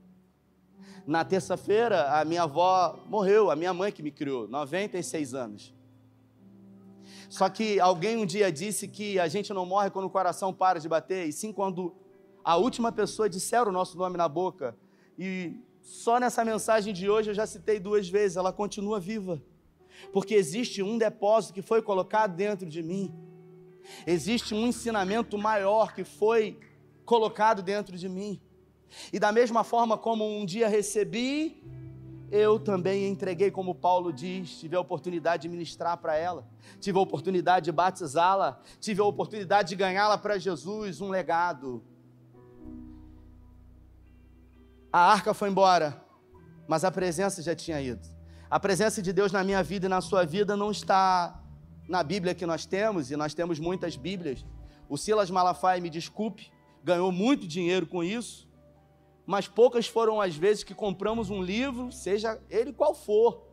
Na 1.09 1.25
terça-feira, 1.25 2.19
a 2.19 2.23
minha 2.23 2.43
avó 2.43 2.99
morreu, 3.07 3.49
a 3.49 3.55
minha 3.55 3.73
mãe 3.73 3.91
que 3.91 4.03
me 4.03 4.11
criou, 4.11 4.47
96 4.47 5.33
anos. 5.33 5.73
Só 7.27 7.49
que 7.49 7.79
alguém 7.79 8.15
um 8.15 8.27
dia 8.27 8.51
disse 8.51 8.87
que 8.87 9.19
a 9.19 9.27
gente 9.27 9.51
não 9.51 9.65
morre 9.65 9.89
quando 9.89 10.05
o 10.05 10.09
coração 10.11 10.53
para 10.53 10.79
de 10.79 10.87
bater, 10.87 11.27
e 11.27 11.33
sim 11.33 11.51
quando 11.51 11.95
a 12.43 12.57
última 12.57 12.91
pessoa 12.91 13.27
disser 13.27 13.67
o 13.67 13.71
nosso 13.71 13.97
nome 13.97 14.17
na 14.17 14.29
boca. 14.29 14.77
E 15.17 15.59
só 15.81 16.19
nessa 16.19 16.45
mensagem 16.45 16.93
de 16.93 17.09
hoje 17.09 17.31
eu 17.31 17.33
já 17.33 17.47
citei 17.47 17.79
duas 17.79 18.07
vezes, 18.07 18.37
ela 18.37 18.53
continua 18.53 18.99
viva. 18.99 19.41
porque 20.13 20.35
existe 20.35 20.83
um 20.83 20.95
depósito 20.95 21.55
que 21.55 21.63
foi 21.63 21.81
colocado 21.81 22.35
dentro 22.35 22.67
de 22.69 22.83
mim, 22.83 23.11
existe 24.05 24.53
um 24.53 24.67
ensinamento 24.67 25.39
maior 25.39 25.91
que 25.91 26.03
foi 26.03 26.59
colocado 27.03 27.63
dentro 27.63 27.97
de 27.97 28.07
mim. 28.07 28.39
E 29.11 29.19
da 29.19 29.31
mesma 29.31 29.63
forma 29.63 29.97
como 29.97 30.25
um 30.25 30.45
dia 30.45 30.67
recebi, 30.67 31.63
eu 32.31 32.59
também 32.59 33.07
entreguei, 33.07 33.49
como 33.49 33.73
Paulo 33.73 34.13
diz, 34.13 34.59
tive 34.59 34.75
a 34.75 34.79
oportunidade 34.79 35.43
de 35.43 35.49
ministrar 35.49 35.97
para 35.97 36.15
ela, 36.15 36.47
tive 36.79 36.97
a 36.97 37.01
oportunidade 37.01 37.65
de 37.65 37.71
batizá-la, 37.71 38.61
tive 38.79 39.01
a 39.01 39.05
oportunidade 39.05 39.69
de 39.69 39.75
ganhá-la 39.75 40.17
para 40.17 40.37
Jesus, 40.37 41.01
um 41.01 41.09
legado. 41.09 41.83
A 44.91 44.99
arca 44.99 45.33
foi 45.33 45.49
embora, 45.49 46.03
mas 46.67 46.83
a 46.83 46.91
presença 46.91 47.41
já 47.41 47.55
tinha 47.55 47.81
ido. 47.81 48.07
A 48.49 48.59
presença 48.59 49.01
de 49.01 49.13
Deus 49.13 49.31
na 49.31 49.43
minha 49.43 49.61
vida 49.61 49.85
e 49.85 49.89
na 49.89 50.01
sua 50.01 50.25
vida 50.25 50.57
não 50.57 50.71
está 50.71 51.43
na 51.87 52.03
Bíblia 52.03 52.35
que 52.35 52.45
nós 52.45 52.65
temos, 52.65 53.11
e 53.11 53.15
nós 53.15 53.33
temos 53.33 53.59
muitas 53.59 53.95
Bíblias. 53.95 54.45
O 54.87 54.97
Silas 54.97 55.29
Malafaia, 55.29 55.79
me 55.79 55.89
desculpe, 55.89 56.51
ganhou 56.83 57.11
muito 57.11 57.47
dinheiro 57.47 57.85
com 57.85 58.03
isso, 58.03 58.48
mas 59.29 59.47
poucas 59.47 59.85
foram 59.85 60.19
as 60.19 60.35
vezes 60.35 60.63
que 60.63 60.73
compramos 60.73 61.29
um 61.29 61.39
livro, 61.39 61.91
seja 61.91 62.41
ele 62.49 62.73
qual 62.73 62.95
for, 62.95 63.45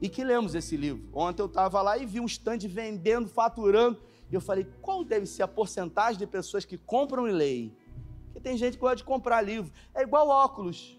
e 0.00 0.08
que 0.08 0.22
lemos 0.22 0.54
esse 0.54 0.76
livro. 0.76 1.08
Ontem 1.12 1.42
eu 1.42 1.46
estava 1.46 1.82
lá 1.82 1.98
e 1.98 2.06
vi 2.06 2.20
um 2.20 2.26
stand 2.26 2.58
vendendo, 2.68 3.28
faturando, 3.28 4.00
e 4.30 4.34
eu 4.36 4.40
falei, 4.40 4.64
qual 4.80 5.02
deve 5.02 5.26
ser 5.26 5.42
a 5.42 5.48
porcentagem 5.48 6.16
de 6.16 6.28
pessoas 6.28 6.64
que 6.64 6.78
compram 6.78 7.26
e 7.26 7.32
leem? 7.32 7.76
Porque 8.26 8.38
tem 8.38 8.56
gente 8.56 8.74
que 8.74 8.80
gosta 8.82 8.98
de 8.98 9.02
comprar 9.02 9.40
livro. 9.42 9.72
É 9.92 10.02
igual 10.02 10.28
óculos. 10.28 10.96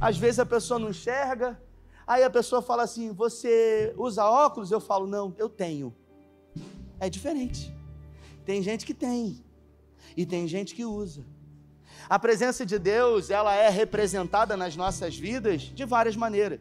Às 0.00 0.16
vezes 0.16 0.38
a 0.38 0.46
pessoa 0.46 0.78
não 0.78 0.90
enxerga, 0.90 1.60
aí 2.06 2.22
a 2.22 2.30
pessoa 2.30 2.62
fala 2.62 2.84
assim: 2.84 3.12
Você 3.12 3.92
usa 3.98 4.24
óculos? 4.24 4.70
Eu 4.70 4.78
falo: 4.78 5.08
Não, 5.08 5.34
eu 5.36 5.48
tenho. 5.48 5.92
É 7.00 7.10
diferente. 7.10 7.74
Tem 8.44 8.62
gente 8.62 8.86
que 8.86 8.94
tem, 8.94 9.44
e 10.16 10.24
tem 10.24 10.46
gente 10.46 10.72
que 10.72 10.84
usa. 10.84 11.33
A 12.08 12.18
presença 12.18 12.66
de 12.66 12.78
Deus, 12.78 13.30
ela 13.30 13.54
é 13.54 13.68
representada 13.68 14.56
nas 14.56 14.76
nossas 14.76 15.16
vidas 15.16 15.62
de 15.62 15.84
várias 15.84 16.16
maneiras. 16.16 16.60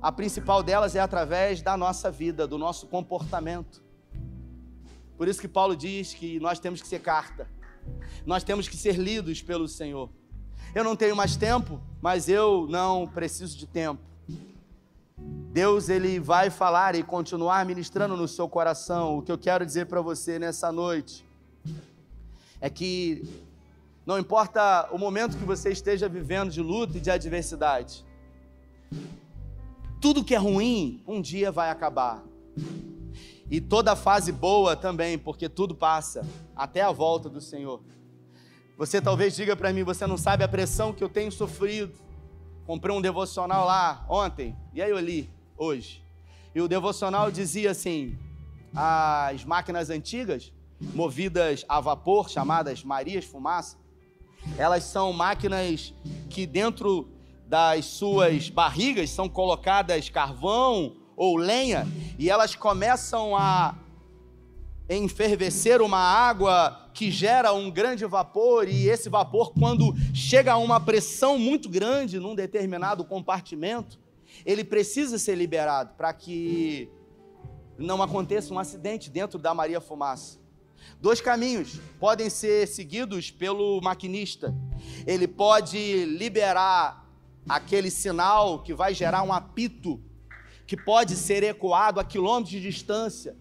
A 0.00 0.12
principal 0.12 0.62
delas 0.62 0.94
é 0.94 1.00
através 1.00 1.62
da 1.62 1.76
nossa 1.76 2.10
vida, 2.10 2.46
do 2.46 2.58
nosso 2.58 2.86
comportamento. 2.86 3.82
Por 5.16 5.26
isso 5.26 5.40
que 5.40 5.48
Paulo 5.48 5.74
diz 5.74 6.14
que 6.14 6.38
nós 6.38 6.60
temos 6.60 6.80
que 6.80 6.86
ser 6.86 7.00
carta. 7.00 7.48
Nós 8.24 8.44
temos 8.44 8.68
que 8.68 8.76
ser 8.76 8.96
lidos 8.96 9.42
pelo 9.42 9.66
Senhor. 9.66 10.10
Eu 10.74 10.84
não 10.84 10.94
tenho 10.94 11.16
mais 11.16 11.34
tempo, 11.34 11.80
mas 12.00 12.28
eu 12.28 12.66
não 12.68 13.06
preciso 13.06 13.56
de 13.56 13.66
tempo. 13.66 14.02
Deus 15.50 15.88
ele 15.88 16.20
vai 16.20 16.50
falar 16.50 16.94
e 16.94 17.02
continuar 17.02 17.64
ministrando 17.64 18.16
no 18.16 18.28
seu 18.28 18.48
coração. 18.48 19.18
O 19.18 19.22
que 19.22 19.32
eu 19.32 19.38
quero 19.38 19.64
dizer 19.64 19.86
para 19.86 20.00
você 20.00 20.38
nessa 20.38 20.70
noite 20.70 21.26
é 22.60 22.68
que 22.70 23.47
não 24.08 24.18
importa 24.18 24.88
o 24.90 24.96
momento 24.96 25.36
que 25.36 25.44
você 25.44 25.70
esteja 25.70 26.08
vivendo 26.08 26.50
de 26.50 26.62
luta 26.62 26.96
e 26.96 27.00
de 27.00 27.10
adversidade. 27.10 28.06
Tudo 30.00 30.24
que 30.24 30.34
é 30.34 30.38
ruim, 30.38 31.02
um 31.06 31.20
dia 31.20 31.52
vai 31.52 31.68
acabar. 31.68 32.24
E 33.50 33.60
toda 33.60 33.94
fase 33.94 34.32
boa 34.32 34.74
também, 34.74 35.18
porque 35.18 35.46
tudo 35.46 35.74
passa, 35.74 36.26
até 36.56 36.80
a 36.80 36.90
volta 36.90 37.28
do 37.28 37.38
Senhor. 37.38 37.82
Você 38.78 38.98
talvez 38.98 39.36
diga 39.36 39.54
para 39.54 39.74
mim, 39.74 39.82
você 39.82 40.06
não 40.06 40.16
sabe 40.16 40.42
a 40.42 40.48
pressão 40.48 40.90
que 40.90 41.04
eu 41.04 41.10
tenho 41.10 41.30
sofrido. 41.30 41.92
Comprei 42.64 42.96
um 42.96 43.02
devocional 43.02 43.66
lá 43.66 44.06
ontem, 44.08 44.56
e 44.72 44.80
aí 44.80 44.88
eu 44.88 44.98
li 44.98 45.28
hoje. 45.54 46.02
E 46.54 46.62
o 46.62 46.68
devocional 46.68 47.30
dizia 47.30 47.72
assim: 47.72 48.18
as 48.74 49.44
máquinas 49.44 49.90
antigas, 49.90 50.50
movidas 50.80 51.62
a 51.68 51.78
vapor, 51.78 52.30
chamadas 52.30 52.82
Marias 52.82 53.26
Fumaça, 53.26 53.76
elas 54.56 54.84
são 54.84 55.12
máquinas 55.12 55.92
que 56.30 56.46
dentro 56.46 57.08
das 57.46 57.86
suas 57.86 58.50
barrigas 58.50 59.10
são 59.10 59.28
colocadas 59.28 60.08
carvão 60.08 60.96
ou 61.16 61.36
lenha 61.36 61.86
e 62.18 62.30
elas 62.30 62.54
começam 62.54 63.36
a 63.36 63.74
enfervecer 64.88 65.82
uma 65.82 65.98
água 65.98 66.88
que 66.94 67.10
gera 67.10 67.52
um 67.52 67.70
grande 67.70 68.04
vapor 68.06 68.68
e 68.68 68.88
esse 68.88 69.08
vapor 69.08 69.52
quando 69.52 69.94
chega 70.14 70.52
a 70.52 70.56
uma 70.56 70.80
pressão 70.80 71.38
muito 71.38 71.68
grande 71.68 72.18
num 72.18 72.34
determinado 72.34 73.04
compartimento, 73.04 73.98
ele 74.44 74.64
precisa 74.64 75.18
ser 75.18 75.34
liberado 75.34 75.94
para 75.96 76.12
que 76.12 76.90
não 77.76 78.02
aconteça 78.02 78.52
um 78.52 78.58
acidente 78.58 79.10
dentro 79.10 79.38
da 79.38 79.54
Maria 79.54 79.80
Fumaça. 79.80 80.37
Dois 81.00 81.20
caminhos 81.20 81.80
podem 82.00 82.28
ser 82.28 82.66
seguidos 82.66 83.30
pelo 83.30 83.80
maquinista. 83.80 84.54
Ele 85.06 85.28
pode 85.28 86.04
liberar 86.06 87.06
aquele 87.48 87.90
sinal 87.90 88.62
que 88.62 88.74
vai 88.74 88.92
gerar 88.92 89.22
um 89.22 89.32
apito, 89.32 90.02
que 90.66 90.76
pode 90.76 91.14
ser 91.14 91.42
ecoado 91.44 92.00
a 92.00 92.04
quilômetros 92.04 92.50
de 92.50 92.60
distância, 92.60 93.36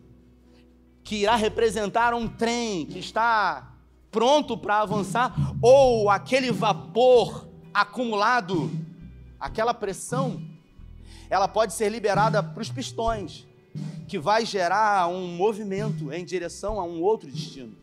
que 1.03 1.15
irá 1.17 1.35
representar 1.35 2.13
um 2.13 2.27
trem 2.27 2.85
que 2.85 2.99
está 2.99 3.73
pronto 4.11 4.57
para 4.57 4.81
avançar, 4.81 5.33
ou 5.61 6.09
aquele 6.09 6.51
vapor 6.51 7.47
acumulado, 7.73 8.69
aquela 9.39 9.73
pressão, 9.73 10.41
ela 11.29 11.47
pode 11.47 11.73
ser 11.73 11.89
liberada 11.89 12.41
para 12.43 12.61
os 12.61 12.69
pistões 12.69 13.46
que 14.07 14.17
vai 14.17 14.45
gerar 14.45 15.07
um 15.09 15.27
movimento 15.27 16.13
em 16.13 16.23
direção 16.23 16.79
a 16.79 16.83
um 16.83 17.01
outro 17.01 17.29
destino. 17.29 17.73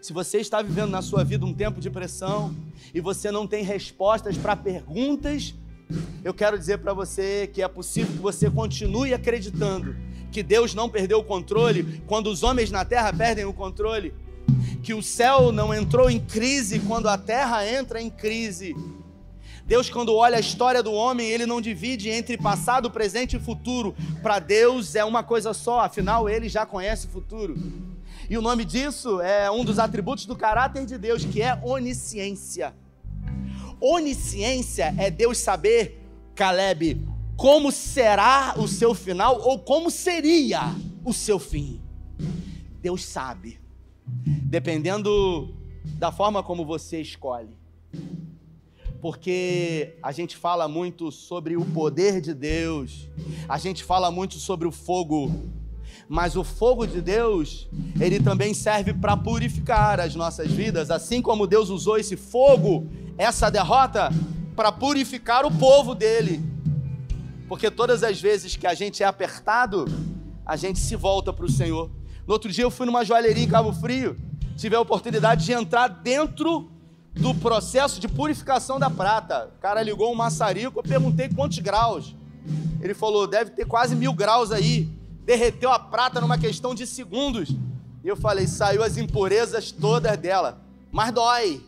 Se 0.00 0.12
você 0.12 0.38
está 0.38 0.60
vivendo 0.62 0.90
na 0.90 1.02
sua 1.02 1.24
vida 1.24 1.44
um 1.44 1.54
tempo 1.54 1.80
de 1.80 1.90
pressão 1.90 2.54
e 2.94 3.00
você 3.00 3.30
não 3.30 3.46
tem 3.46 3.64
respostas 3.64 4.36
para 4.36 4.54
perguntas, 4.54 5.54
eu 6.22 6.32
quero 6.32 6.58
dizer 6.58 6.78
para 6.78 6.92
você 6.92 7.50
que 7.52 7.62
é 7.62 7.68
possível 7.68 8.12
que 8.12 8.20
você 8.20 8.50
continue 8.50 9.12
acreditando 9.14 9.96
que 10.30 10.42
Deus 10.42 10.74
não 10.74 10.88
perdeu 10.88 11.18
o 11.18 11.24
controle 11.24 12.02
quando 12.06 12.28
os 12.28 12.42
homens 12.42 12.70
na 12.70 12.84
terra 12.84 13.12
perdem 13.12 13.44
o 13.44 13.52
controle, 13.52 14.14
que 14.82 14.94
o 14.94 15.02
céu 15.02 15.50
não 15.50 15.74
entrou 15.74 16.08
em 16.08 16.20
crise 16.20 16.78
quando 16.80 17.08
a 17.08 17.18
terra 17.18 17.66
entra 17.68 18.00
em 18.00 18.08
crise 18.08 18.76
Deus, 19.70 19.88
quando 19.88 20.16
olha 20.16 20.36
a 20.36 20.40
história 20.40 20.82
do 20.82 20.92
homem, 20.92 21.30
ele 21.30 21.46
não 21.46 21.60
divide 21.60 22.10
entre 22.10 22.36
passado, 22.36 22.90
presente 22.90 23.36
e 23.36 23.38
futuro. 23.38 23.94
Para 24.20 24.40
Deus 24.40 24.96
é 24.96 25.04
uma 25.04 25.22
coisa 25.22 25.54
só, 25.54 25.78
afinal, 25.78 26.28
ele 26.28 26.48
já 26.48 26.66
conhece 26.66 27.06
o 27.06 27.10
futuro. 27.10 27.56
E 28.28 28.36
o 28.36 28.42
nome 28.42 28.64
disso 28.64 29.20
é 29.20 29.48
um 29.48 29.64
dos 29.64 29.78
atributos 29.78 30.26
do 30.26 30.34
caráter 30.34 30.84
de 30.84 30.98
Deus, 30.98 31.24
que 31.24 31.40
é 31.40 31.56
onisciência. 31.62 32.74
Onisciência 33.80 34.92
é 34.98 35.08
Deus 35.08 35.38
saber, 35.38 36.04
Caleb, 36.34 37.06
como 37.36 37.70
será 37.70 38.54
o 38.56 38.66
seu 38.66 38.92
final 38.92 39.40
ou 39.40 39.56
como 39.56 39.88
seria 39.88 40.62
o 41.04 41.12
seu 41.12 41.38
fim. 41.38 41.80
Deus 42.82 43.04
sabe, 43.04 43.60
dependendo 44.04 45.54
da 45.96 46.10
forma 46.10 46.42
como 46.42 46.66
você 46.66 47.00
escolhe 47.00 47.60
porque 49.00 49.96
a 50.02 50.12
gente 50.12 50.36
fala 50.36 50.68
muito 50.68 51.10
sobre 51.10 51.56
o 51.56 51.64
poder 51.64 52.20
de 52.20 52.34
Deus, 52.34 53.08
a 53.48 53.56
gente 53.58 53.82
fala 53.82 54.10
muito 54.10 54.34
sobre 54.34 54.68
o 54.68 54.70
fogo, 54.70 55.32
mas 56.08 56.36
o 56.36 56.44
fogo 56.44 56.86
de 56.86 57.00
Deus, 57.00 57.68
ele 57.98 58.20
também 58.20 58.52
serve 58.52 58.92
para 58.92 59.16
purificar 59.16 60.00
as 60.00 60.14
nossas 60.14 60.50
vidas, 60.50 60.90
assim 60.90 61.22
como 61.22 61.46
Deus 61.46 61.70
usou 61.70 61.96
esse 61.96 62.16
fogo, 62.16 62.86
essa 63.16 63.50
derrota, 63.50 64.10
para 64.54 64.70
purificar 64.70 65.46
o 65.46 65.50
povo 65.50 65.94
dele. 65.94 66.42
Porque 67.48 67.70
todas 67.70 68.02
as 68.02 68.20
vezes 68.20 68.54
que 68.56 68.66
a 68.66 68.74
gente 68.74 69.02
é 69.02 69.06
apertado, 69.06 69.86
a 70.44 70.56
gente 70.56 70.78
se 70.78 70.94
volta 70.94 71.32
para 71.32 71.46
o 71.46 71.50
Senhor. 71.50 71.90
No 72.26 72.32
outro 72.32 72.50
dia 72.52 72.64
eu 72.64 72.70
fui 72.70 72.86
numa 72.86 73.04
joalheria 73.04 73.44
em 73.44 73.48
Cabo 73.48 73.72
Frio, 73.72 74.16
tive 74.56 74.76
a 74.76 74.80
oportunidade 74.80 75.44
de 75.44 75.52
entrar 75.52 75.88
dentro 75.88 76.70
do 77.14 77.34
processo 77.34 78.00
de 78.00 78.08
purificação 78.08 78.78
da 78.78 78.88
prata. 78.88 79.50
O 79.56 79.60
cara 79.60 79.82
ligou 79.82 80.12
um 80.12 80.14
maçarico, 80.14 80.78
eu 80.78 80.82
perguntei 80.82 81.28
quantos 81.28 81.58
graus. 81.58 82.14
Ele 82.80 82.94
falou, 82.94 83.26
deve 83.26 83.50
ter 83.50 83.66
quase 83.66 83.94
mil 83.94 84.12
graus 84.12 84.50
aí. 84.52 84.88
Derreteu 85.24 85.70
a 85.70 85.78
prata 85.78 86.20
numa 86.20 86.38
questão 86.38 86.74
de 86.74 86.86
segundos. 86.86 87.50
E 88.02 88.08
eu 88.08 88.16
falei, 88.16 88.46
saiu 88.46 88.82
as 88.82 88.96
impurezas 88.96 89.70
todas 89.70 90.16
dela. 90.16 90.62
Mas 90.90 91.12
dói. 91.12 91.62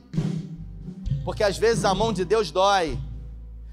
Porque 1.25 1.45
às 1.45 1.59
vezes 1.59 1.85
a 1.85 1.95
mão 1.95 2.13
de 2.13 2.25
Deus 2.25 2.51
dói. 2.51 2.99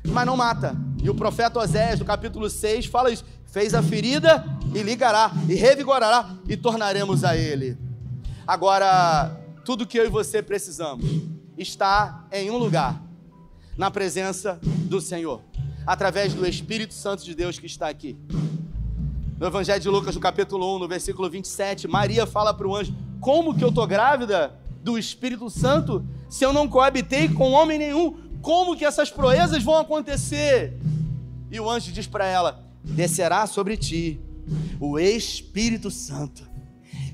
Mas 0.06 0.26
não 0.26 0.36
mata. 0.36 0.76
E 1.02 1.10
o 1.10 1.16
profeta 1.16 1.60
Oséias, 1.60 2.00
do 2.00 2.06
capítulo 2.06 2.50
6, 2.50 2.88
fala 2.88 3.12
isso. 3.12 3.24
Fez 3.46 3.74
a 3.74 3.82
ferida 3.82 4.46
e 4.76 4.84
ligará, 4.84 5.32
e 5.48 5.56
revigorará, 5.56 6.36
e 6.48 6.56
tornaremos 6.56 7.24
a 7.24 7.36
ele. 7.36 7.76
Agora, 8.46 9.36
tudo 9.66 9.88
que 9.88 9.98
eu 9.98 10.06
e 10.06 10.10
você 10.10 10.44
precisamos 10.44 11.39
está 11.62 12.26
em 12.32 12.50
um 12.50 12.58
lugar, 12.58 13.02
na 13.78 13.92
presença 13.92 14.60
do 14.64 15.00
Senhor. 15.00 15.42
através 15.86 16.36
do 16.36 16.46
Espírito 16.46 16.94
Santo 16.94 17.24
de 17.26 17.34
Deus 17.34 17.58
que 17.58 17.66
está 17.66 17.90
aqui. 17.90 18.16
No 19.40 19.48
Evangelho 19.48 19.80
de 19.80 19.90
Lucas, 19.90 20.14
no 20.14 20.22
capítulo 20.22 20.76
1, 20.76 20.80
no 20.80 20.88
versículo 20.88 21.28
27, 21.30 21.88
Maria 21.88 22.28
fala 22.28 22.54
para 22.54 22.68
o 22.68 22.76
anjo: 22.76 22.94
Como 23.20 23.58
que 23.58 23.64
eu 23.64 23.70
estou 23.70 23.88
grávida 23.88 24.54
do 24.84 25.00
Espírito 25.00 25.50
Santo 25.50 26.06
se 26.30 26.46
eu 26.46 26.54
não 26.54 26.68
coabitei 26.68 27.28
com 27.30 27.52
homem 27.52 27.80
nenhum? 27.80 28.18
Como 28.42 28.76
que 28.76 28.86
essas 28.86 29.10
proezas 29.10 29.64
vão 29.64 29.78
acontecer? 29.78 30.78
E 31.50 31.60
o 31.60 31.68
anjo 31.68 31.92
diz 31.92 32.06
para 32.06 32.26
ela: 32.26 32.64
Descerá 32.84 33.48
sobre 33.48 33.76
ti 33.76 34.20
o 34.80 35.00
Espírito 35.00 35.90
Santo, 35.90 36.48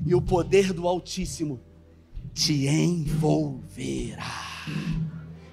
e 0.06 0.14
o 0.14 0.22
poder 0.22 0.74
do 0.74 0.86
Altíssimo 0.86 1.62
te 2.36 2.68
envolverá. 2.68 4.26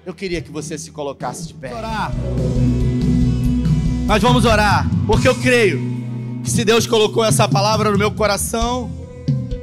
Eu 0.05 0.13
queria 0.13 0.41
que 0.41 0.51
você 0.51 0.77
se 0.77 0.91
colocasse 0.91 1.47
de 1.47 1.53
pé. 1.53 1.73
Orar. 1.73 2.11
Nós 4.05 4.21
vamos 4.21 4.43
orar, 4.43 4.85
porque 5.07 5.25
eu 5.25 5.33
creio 5.33 5.79
que 6.43 6.49
se 6.51 6.65
Deus 6.65 6.85
colocou 6.85 7.23
essa 7.23 7.47
palavra 7.47 7.89
no 7.89 7.97
meu 7.97 8.11
coração, 8.11 8.91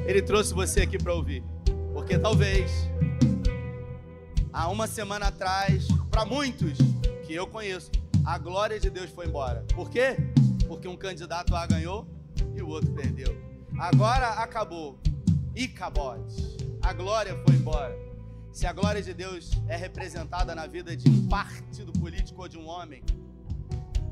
Ele 0.06 0.22
trouxe 0.22 0.54
você 0.54 0.80
aqui 0.80 0.96
para 0.96 1.12
ouvir. 1.12 1.44
Porque 1.92 2.18
talvez, 2.18 2.70
há 4.50 4.70
uma 4.70 4.86
semana 4.86 5.26
atrás, 5.26 5.86
para 6.10 6.24
muitos 6.24 6.78
que 7.26 7.34
eu 7.34 7.46
conheço, 7.46 7.90
a 8.24 8.38
glória 8.38 8.80
de 8.80 8.88
Deus 8.88 9.10
foi 9.10 9.26
embora. 9.26 9.62
Por 9.74 9.90
quê? 9.90 10.16
Porque 10.66 10.88
um 10.88 10.96
candidato 10.96 11.54
A 11.54 11.66
ganhou 11.66 12.08
e 12.56 12.62
o 12.62 12.68
outro 12.68 12.90
perdeu. 12.92 13.36
Agora 13.78 14.28
acabou. 14.30 14.98
E 15.54 15.68
cabote. 15.68 16.69
A 16.82 16.92
glória 16.92 17.36
foi 17.46 17.54
embora. 17.56 17.96
Se 18.52 18.66
a 18.66 18.72
glória 18.72 19.02
de 19.02 19.12
Deus 19.12 19.50
é 19.68 19.76
representada 19.76 20.54
na 20.54 20.66
vida 20.66 20.96
de 20.96 21.08
um 21.08 21.28
partido 21.28 21.92
político 21.92 22.42
ou 22.42 22.48
de 22.48 22.58
um 22.58 22.66
homem, 22.66 23.02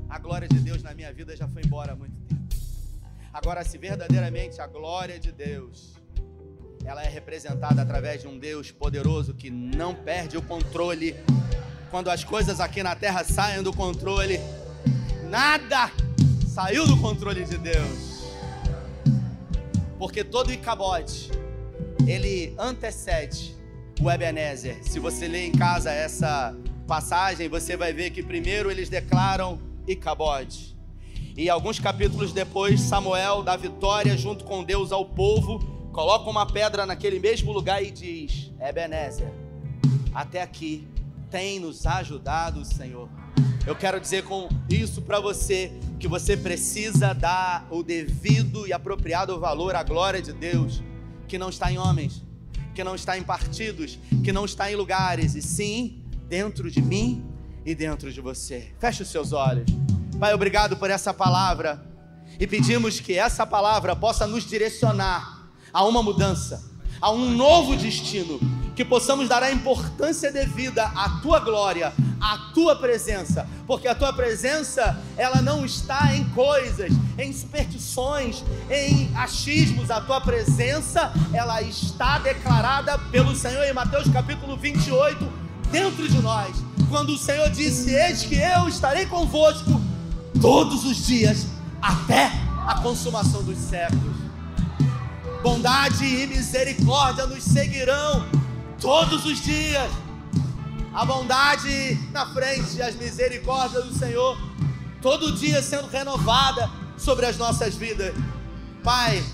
a 0.09 0.19
glória 0.19 0.47
de 0.47 0.59
Deus 0.61 0.83
na 0.83 0.95
minha 0.95 1.13
vida 1.13 1.35
já 1.37 1.49
foi 1.49 1.63
embora 1.65 1.93
há 1.93 1.97
muito 1.97 2.15
tempo. 2.29 2.55
Agora, 3.33 3.65
se 3.65 3.79
verdadeiramente 3.79 4.61
a 4.61 4.67
glória 4.67 5.19
de 5.19 5.33
Deus 5.33 5.99
ela 6.85 7.03
é 7.03 7.09
representada 7.09 7.83
através 7.83 8.23
de 8.23 8.29
um 8.29 8.39
Deus 8.39 8.71
poderoso 8.71 9.35
que 9.35 9.51
não 9.51 9.95
perde 9.95 10.37
o 10.37 10.43
controle. 10.43 11.17
Quando 11.91 12.11
as 12.11 12.23
coisas 12.23 12.61
aqui 12.61 12.83
na 12.83 12.95
terra 12.95 13.25
saem 13.25 13.63
do 13.63 13.73
controle, 13.73 14.39
nada 15.29 15.91
saiu 16.47 16.87
do 16.87 16.97
controle 16.99 17.45
de 17.45 17.59
Deus. 17.59 18.23
Porque 19.99 20.23
todo 20.23 20.53
Icabote, 20.53 21.31
ele 22.09 22.55
antecede 22.59 23.55
o 24.01 24.11
Ebenezer. 24.11 24.79
Se 24.83 24.99
você 24.99 25.29
ler 25.29 25.45
em 25.47 25.53
casa 25.53 25.93
essa 25.93 26.57
passagem, 26.87 27.51
você 27.51 27.77
vai 27.77 27.93
ver 27.93 28.11
que 28.11 28.23
primeiro 28.23 28.71
eles 28.71 28.89
declaram 28.89 29.61
Icabote. 29.87 30.75
E 31.37 31.51
alguns 31.51 31.79
capítulos 31.79 32.33
depois, 32.33 32.81
Samuel 32.81 33.43
dá 33.43 33.57
vitória 33.57 34.17
junto 34.17 34.45
com 34.45 34.65
Deus 34.65 34.91
ao 34.91 35.05
povo, 35.05 35.59
coloca 35.93 36.31
uma 36.31 36.47
pedra 36.47 36.87
naquele 36.87 37.21
mesmo 37.21 37.53
lugar 37.53 37.83
e 37.83 37.91
diz: 37.91 38.51
Ebenezer, 38.59 39.31
até 40.15 40.41
aqui 40.41 40.89
tem 41.31 41.61
nos 41.61 41.87
ajudado 41.87 42.61
o 42.61 42.65
Senhor. 42.65 43.09
Eu 43.67 43.77
quero 43.77 44.01
dizer 44.01 44.25
com 44.25 44.49
isso 44.71 45.03
para 45.03 45.21
você 45.21 45.71
que 46.01 46.09
você 46.09 46.39
precisa 46.39 47.13
dar 47.13 47.69
o 47.71 47.83
devido 47.83 48.67
e 48.67 48.73
apropriado 48.73 49.39
valor 49.39 49.77
à 49.77 49.83
glória 49.83 50.23
de 50.23 50.33
Deus, 50.33 50.83
que 51.29 51.39
não 51.39 51.51
está 51.51 51.71
em 51.71 51.79
homens, 51.79 52.25
que 52.75 52.83
não 52.83 52.95
está 52.95 53.19
em 53.19 53.23
partidos, 53.23 53.99
que 54.25 54.33
não 54.33 54.45
está 54.45 54.73
em 54.73 54.75
lugares, 54.75 55.35
e 55.35 55.43
sim 55.43 56.03
dentro 56.29 56.71
de 56.71 56.81
mim 56.81 57.25
e 57.65 57.75
dentro 57.75 58.11
de 58.11 58.21
você. 58.21 58.73
Feche 58.81 59.03
os 59.03 59.11
seus 59.11 59.33
olhos. 59.33 59.71
Pai, 60.19 60.33
obrigado 60.33 60.77
por 60.77 60.91
essa 60.91 61.13
palavra. 61.13 61.87
E 62.41 62.47
pedimos 62.47 62.99
que 62.99 63.15
essa 63.15 63.47
palavra 63.47 63.95
possa 63.95 64.27
nos 64.27 64.45
direcionar 64.45 65.49
a 65.73 65.85
uma 65.85 66.03
mudança, 66.03 66.71
a 67.01 67.11
um 67.11 67.31
novo 67.31 67.77
destino, 67.77 68.41
que 68.75 68.85
possamos 68.85 69.29
dar 69.29 69.43
a 69.43 69.51
importância 69.51 70.33
devida 70.33 70.85
à 70.85 71.21
tua 71.21 71.41
glória, 71.41 71.93
à 72.21 72.51
tua 72.55 72.77
presença, 72.77 73.49
porque 73.67 73.89
a 73.89 73.95
tua 73.95 74.13
presença, 74.13 75.01
ela 75.17 75.41
não 75.41 75.65
está 75.65 76.15
em 76.15 76.25
coisas, 76.31 76.93
em 77.19 77.33
superstições, 77.33 78.43
em 78.71 79.11
achismos, 79.17 79.91
a 79.91 80.01
tua 80.01 80.21
presença, 80.21 81.13
ela 81.33 81.61
está 81.63 82.19
declarada 82.19 82.99
pelo 83.11 83.35
Senhor 83.35 83.65
em 83.65 83.73
Mateus 83.73 84.09
capítulo 84.09 84.57
28 84.57 85.49
dentro 85.71 86.09
de 86.09 86.21
nós. 86.21 86.57
Quando 86.89 87.11
o 87.11 87.19
Senhor 87.19 87.51
disse: 87.51 87.95
Eis 87.95 88.23
que 88.23 88.37
eu 88.37 88.69
estarei 88.69 89.07
convosco 89.07 89.81
todos 90.41 90.85
os 90.85 91.07
dias 91.07 91.47
até 91.81 92.31
a 92.67 92.81
consumação 92.81 93.43
dos 93.43 93.59
séculos. 93.59 94.17
Bondade 95.43 96.05
e 96.05 96.27
misericórdia 96.27 97.27
nos 97.27 97.45
seguirão 97.45 98.27
todos 98.81 99.25
os 99.25 99.41
dias. 99.41 99.91
A 100.99 101.05
bondade 101.05 101.97
na 102.11 102.27
frente 102.27 102.83
as 102.83 102.97
misericórdias 102.97 103.85
do 103.85 103.97
Senhor, 103.97 104.37
todo 105.01 105.31
dia 105.31 105.63
sendo 105.63 105.87
renovada 105.87 106.69
sobre 106.97 107.25
as 107.25 107.37
nossas 107.37 107.77
vidas. 107.77 108.13
Pai, 108.83 109.25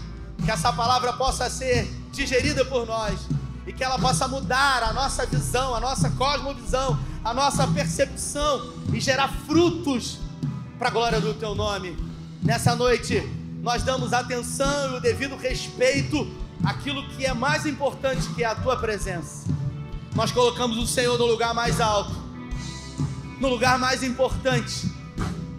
que 0.44 0.50
essa 0.50 0.70
palavra 0.74 1.14
possa 1.14 1.48
ser 1.48 1.90
digerida 2.12 2.66
por 2.66 2.86
nós 2.86 3.18
e 3.66 3.72
que 3.72 3.82
ela 3.82 3.98
possa 3.98 4.28
mudar 4.28 4.82
a 4.82 4.92
nossa 4.92 5.24
visão, 5.24 5.74
a 5.74 5.80
nossa 5.80 6.10
cosmovisão, 6.10 6.98
a 7.24 7.32
nossa 7.32 7.66
percepção 7.66 8.74
e 8.92 9.00
gerar 9.00 9.28
frutos 9.46 10.18
para 10.78 10.88
a 10.88 10.92
glória 10.92 11.18
do 11.18 11.32
teu 11.32 11.54
nome. 11.54 11.96
Nessa 12.42 12.76
noite, 12.76 13.22
nós 13.62 13.82
damos 13.82 14.12
atenção 14.12 14.92
e 14.92 14.96
o 14.98 15.00
devido 15.00 15.34
respeito 15.34 16.30
àquilo 16.62 17.08
que 17.08 17.24
é 17.24 17.32
mais 17.32 17.64
importante, 17.64 18.28
que 18.34 18.44
é 18.44 18.48
a 18.48 18.54
tua 18.54 18.76
presença. 18.76 19.63
Nós 20.14 20.30
colocamos 20.30 20.78
o 20.78 20.86
Senhor 20.86 21.18
no 21.18 21.26
lugar 21.26 21.52
mais 21.52 21.80
alto, 21.80 22.14
no 23.40 23.48
lugar 23.48 23.80
mais 23.80 24.00
importante, 24.04 24.88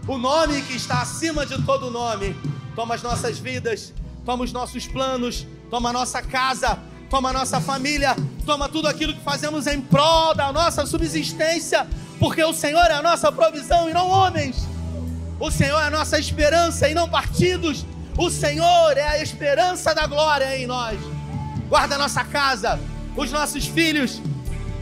o 0.08 0.18
nome 0.18 0.62
que 0.62 0.78
está 0.78 1.01
acima 1.01 1.45
de 1.45 1.62
todo 1.64 1.91
nome. 1.91 2.34
Toma 2.74 2.95
as 2.95 3.03
nossas 3.03 3.38
vidas, 3.38 3.93
toma 4.26 4.45
os 4.45 4.53
nossos 4.53 4.88
planos, 4.88 5.45
toma 5.70 5.89
a 5.89 5.93
nossa 5.93 6.22
casa, 6.22 6.80
toma 7.10 7.32
a 7.32 7.34
nossa 7.34 7.60
família, 7.60 8.16
toma 8.45 8.70
tudo 8.70 8.88
aquilo 8.88 9.14
que 9.14 9.22
fazemos 9.22 9.68
em 9.68 9.82
prol 9.82 10.34
da 10.34 10.53
nossa 10.53 10.86
subsistência, 10.86 11.86
porque 12.18 12.41
o 12.41 12.53
Senhor 12.53 12.86
é 12.86 12.93
a 12.93 13.01
nossa 13.01 13.30
provisão 13.34 13.89
e 13.89 13.93
não 13.93 14.08
homens. 14.08 14.56
O 15.38 15.51
Senhor 15.51 15.82
é 15.82 15.88
a 15.88 15.91
nossa 15.91 16.18
esperança 16.18 16.88
e 16.88 16.93
não 16.93 17.10
partidos. 17.10 17.86
O 18.18 18.30
Senhor 18.30 18.97
é 18.97 19.06
a 19.06 19.22
esperança 19.22 19.93
da 19.93 20.08
glória 20.08 20.58
em 20.58 20.66
nós. 20.66 20.97
Guarda 21.68 21.95
a 21.95 21.97
nossa 21.97 22.24
casa, 22.24 22.80
os 23.18 23.32
nossos 23.32 23.66
filhos, 23.66 24.22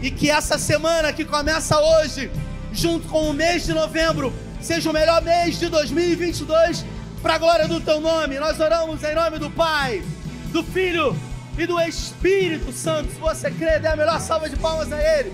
e 0.03 0.11
que 0.11 0.29
essa 0.29 0.59
semana 0.59 1.13
que 1.13 1.23
começa 1.23 1.79
hoje, 1.79 2.29
junto 2.73 3.07
com 3.07 3.29
o 3.29 3.33
mês 3.33 3.65
de 3.65 3.73
novembro, 3.73 4.33
seja 4.61 4.89
o 4.89 4.93
melhor 4.93 5.21
mês 5.21 5.57
de 5.57 5.69
2022 5.69 6.85
para 7.21 7.35
a 7.35 7.37
glória 7.37 7.69
do 7.69 7.79
teu 7.79 8.01
nome. 8.01 8.37
Nós 8.37 8.59
oramos 8.59 9.01
em 9.01 9.15
nome 9.15 9.39
do 9.39 9.49
Pai, 9.49 10.03
do 10.51 10.61
Filho 10.61 11.15
e 11.57 11.65
do 11.65 11.79
Espírito 11.79 12.73
Santo. 12.73 13.13
Se 13.13 13.17
você 13.17 13.49
crê, 13.49 13.79
dê 13.79 13.87
a 13.87 13.95
melhor 13.95 14.19
salva 14.19 14.49
de 14.49 14.57
palmas 14.57 14.91
a 14.91 15.01
Ele. 15.01 15.31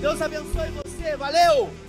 Deus 0.00 0.22
abençoe 0.22 0.70
você. 0.70 1.16
Valeu! 1.16 1.81